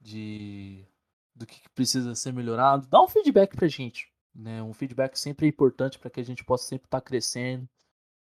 de 0.00 0.86
do 1.34 1.44
que 1.44 1.68
precisa 1.70 2.14
ser 2.14 2.32
melhorado, 2.32 2.86
dá 2.86 3.02
um 3.02 3.08
feedback 3.08 3.56
pra 3.56 3.66
gente. 3.66 4.12
Né? 4.32 4.62
Um 4.62 4.72
feedback 4.72 5.18
sempre 5.18 5.46
é 5.46 5.48
importante 5.48 5.98
para 5.98 6.08
que 6.08 6.20
a 6.20 6.22
gente 6.22 6.44
possa 6.44 6.68
sempre 6.68 6.86
estar 6.86 7.00
tá 7.00 7.04
crescendo, 7.04 7.68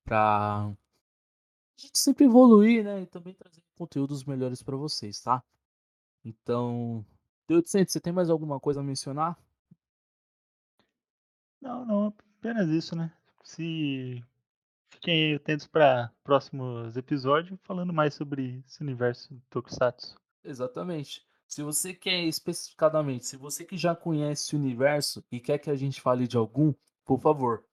para 0.05 0.67
a 0.67 0.77
gente 1.81 1.99
sempre 1.99 2.25
evoluir, 2.25 2.83
né? 2.83 3.03
E 3.03 3.07
também 3.07 3.35
trazer 3.35 3.63
conteúdos 3.77 4.25
melhores 4.25 4.61
para 4.63 4.77
vocês, 4.77 5.21
tá? 5.21 5.43
Então, 6.25 7.07
Deus 7.47 7.71
você 7.71 8.01
tem 8.01 8.13
mais 8.13 8.31
alguma 8.31 8.59
coisa 8.59 8.81
a 8.81 8.85
mencionar? 8.85 9.39
Não, 11.61 11.85
não, 11.85 12.07
apenas 12.39 12.69
isso, 12.71 12.97
né? 12.97 13.13
Se 13.45 14.25
fiquem 14.95 15.35
atentos 15.35 15.67
para 15.67 16.11
próximos 16.23 16.97
episódios 16.97 17.59
falando 17.63 17.93
mais 17.93 18.15
sobre 18.15 18.63
esse 18.67 18.83
universo 18.83 19.41
Tokusatsu. 19.51 20.17
Exatamente. 20.43 21.25
Se 21.47 21.63
você 21.63 21.93
quer 21.93 22.25
especificadamente, 22.25 23.27
se 23.27 23.37
você 23.37 23.65
que 23.65 23.77
já 23.77 23.95
conhece 23.95 24.55
o 24.55 24.59
universo 24.59 25.25
e 25.31 25.39
quer 25.41 25.59
que 25.59 25.71
a 25.71 25.77
gente 25.77 26.01
fale 26.01 26.27
de 26.27 26.37
algum, 26.37 26.73
por 27.05 27.21
favor, 27.21 27.65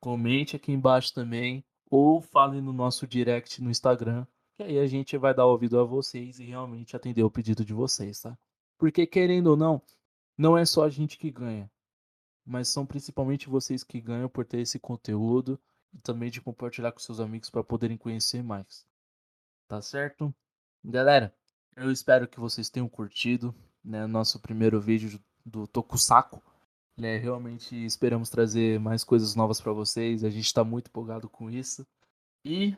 comente 0.00 0.56
aqui 0.56 0.72
embaixo 0.72 1.14
também 1.14 1.64
ou 1.90 2.20
fale 2.20 2.60
no 2.60 2.72
nosso 2.72 3.06
direct 3.06 3.62
no 3.62 3.70
Instagram, 3.70 4.26
que 4.56 4.62
aí 4.62 4.78
a 4.78 4.86
gente 4.86 5.16
vai 5.16 5.34
dar 5.34 5.46
ouvido 5.46 5.78
a 5.78 5.84
vocês 5.84 6.38
e 6.38 6.44
realmente 6.44 6.94
atender 6.94 7.22
o 7.22 7.30
pedido 7.30 7.64
de 7.64 7.72
vocês, 7.72 8.20
tá? 8.20 8.36
Porque 8.78 9.06
querendo 9.06 9.48
ou 9.48 9.56
não, 9.56 9.82
não 10.36 10.56
é 10.56 10.64
só 10.64 10.84
a 10.84 10.90
gente 10.90 11.18
que 11.18 11.30
ganha, 11.30 11.70
mas 12.44 12.68
são 12.68 12.84
principalmente 12.84 13.48
vocês 13.48 13.82
que 13.82 14.00
ganham 14.00 14.28
por 14.28 14.44
ter 14.44 14.60
esse 14.60 14.78
conteúdo 14.78 15.58
também 16.02 16.30
de 16.30 16.40
compartilhar 16.40 16.92
com 16.92 16.98
seus 16.98 17.20
amigos 17.20 17.50
para 17.50 17.64
poderem 17.64 17.96
conhecer 17.96 18.42
mais. 18.42 18.86
Tá 19.68 19.80
certo? 19.80 20.34
Galera, 20.84 21.34
eu 21.76 21.90
espero 21.90 22.28
que 22.28 22.38
vocês 22.38 22.68
tenham 22.68 22.88
curtido, 22.88 23.54
né, 23.82 24.06
nosso 24.06 24.40
primeiro 24.40 24.80
vídeo 24.80 25.20
do 25.44 25.66
Tokusako. 25.66 26.42
Né, 26.96 27.16
realmente 27.16 27.74
esperamos 27.84 28.30
trazer 28.30 28.78
mais 28.78 29.02
coisas 29.02 29.34
novas 29.34 29.60
para 29.60 29.72
vocês. 29.72 30.22
A 30.22 30.30
gente 30.30 30.46
está 30.46 30.62
muito 30.62 30.88
empolgado 30.88 31.28
com 31.28 31.50
isso. 31.50 31.86
E 32.44 32.76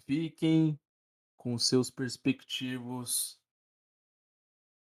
fiquem 0.00 0.78
com 1.36 1.56
seus 1.58 1.90
perspectivos. 1.90 3.40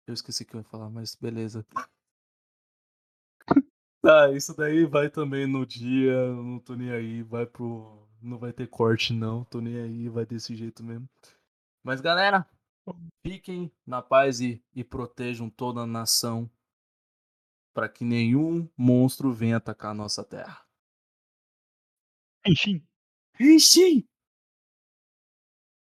Eu 0.05 0.13
esqueci 0.13 0.43
que 0.43 0.55
eu 0.55 0.59
ia 0.59 0.65
falar, 0.65 0.89
mas 0.89 1.15
beleza. 1.15 1.65
Tá, 4.02 4.32
isso 4.32 4.56
daí 4.56 4.86
vai 4.86 5.10
também 5.10 5.45
no 5.47 5.66
dia, 5.66 6.32
não 6.34 6.60
tô 6.60 6.76
nem 6.76 6.91
aí, 6.91 7.22
vai 7.24 7.45
pro. 7.45 8.08
Não 8.22 8.38
vai 8.38 8.54
ter 8.54 8.68
corte 8.68 9.14
não, 9.14 9.43
tô 9.45 9.60
nem 9.62 9.78
aí, 9.80 10.10
vai 10.10 10.26
desse 10.26 10.56
jeito 10.56 10.84
mesmo. 10.84 11.10
Mas 11.84 12.02
galera, 12.02 12.47
fiquem 13.26 13.72
na 13.86 14.02
paz 14.02 14.41
e, 14.41 14.64
e 14.76 14.84
protejam 14.84 15.49
toda 15.49 15.82
a 15.82 15.88
nação 15.88 16.49
para 17.74 17.89
que 17.89 18.06
nenhum 18.06 18.68
monstro 18.78 19.34
venha 19.34 19.58
atacar 19.58 19.91
a 19.91 19.93
nossa 19.93 20.24
terra. 20.24 20.66
Enfim. 22.45 22.84
Enfim. 23.39 24.08